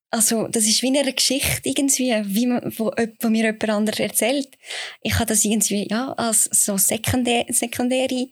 also 0.09 0.47
das 0.47 0.65
ist 0.65 0.83
wie 0.83 0.95
eine 0.95 1.11
Geschichte 1.11 1.61
irgendwie, 1.63 2.13
wie 2.25 2.45
man, 2.45 2.71
wo, 2.77 2.91
wo 3.19 3.29
mir 3.29 3.45
jemand 3.45 3.69
anderes 3.69 3.99
erzählt. 3.99 4.57
Ich 5.01 5.15
habe 5.15 5.25
das 5.25 5.43
irgendwie 5.43 5.87
ja 5.89 6.13
als 6.13 6.43
so 6.51 6.77
sekundär, 6.77 7.45
sekundäre 7.49 8.27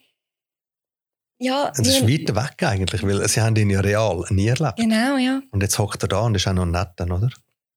ja, 1.42 1.72
es 1.74 1.80
ist 1.80 2.04
weit 2.04 2.36
weg 2.36 2.64
eigentlich, 2.64 3.02
weil 3.04 3.28
sie 3.28 3.42
haben 3.42 3.56
ihn 3.56 3.72
ja 3.72 3.80
real 3.80 4.24
nie 4.30 4.48
erlebt. 4.48 4.78
Genau, 4.78 5.18
ja. 5.18 5.42
Und 5.50 5.64
jetzt 5.64 5.80
hockt 5.80 6.04
er 6.04 6.08
da 6.08 6.22
und 6.22 6.36
ist 6.36 6.48
auch 6.48 6.54
noch 6.54 6.66
nett, 6.66 7.02
oder? 7.02 7.30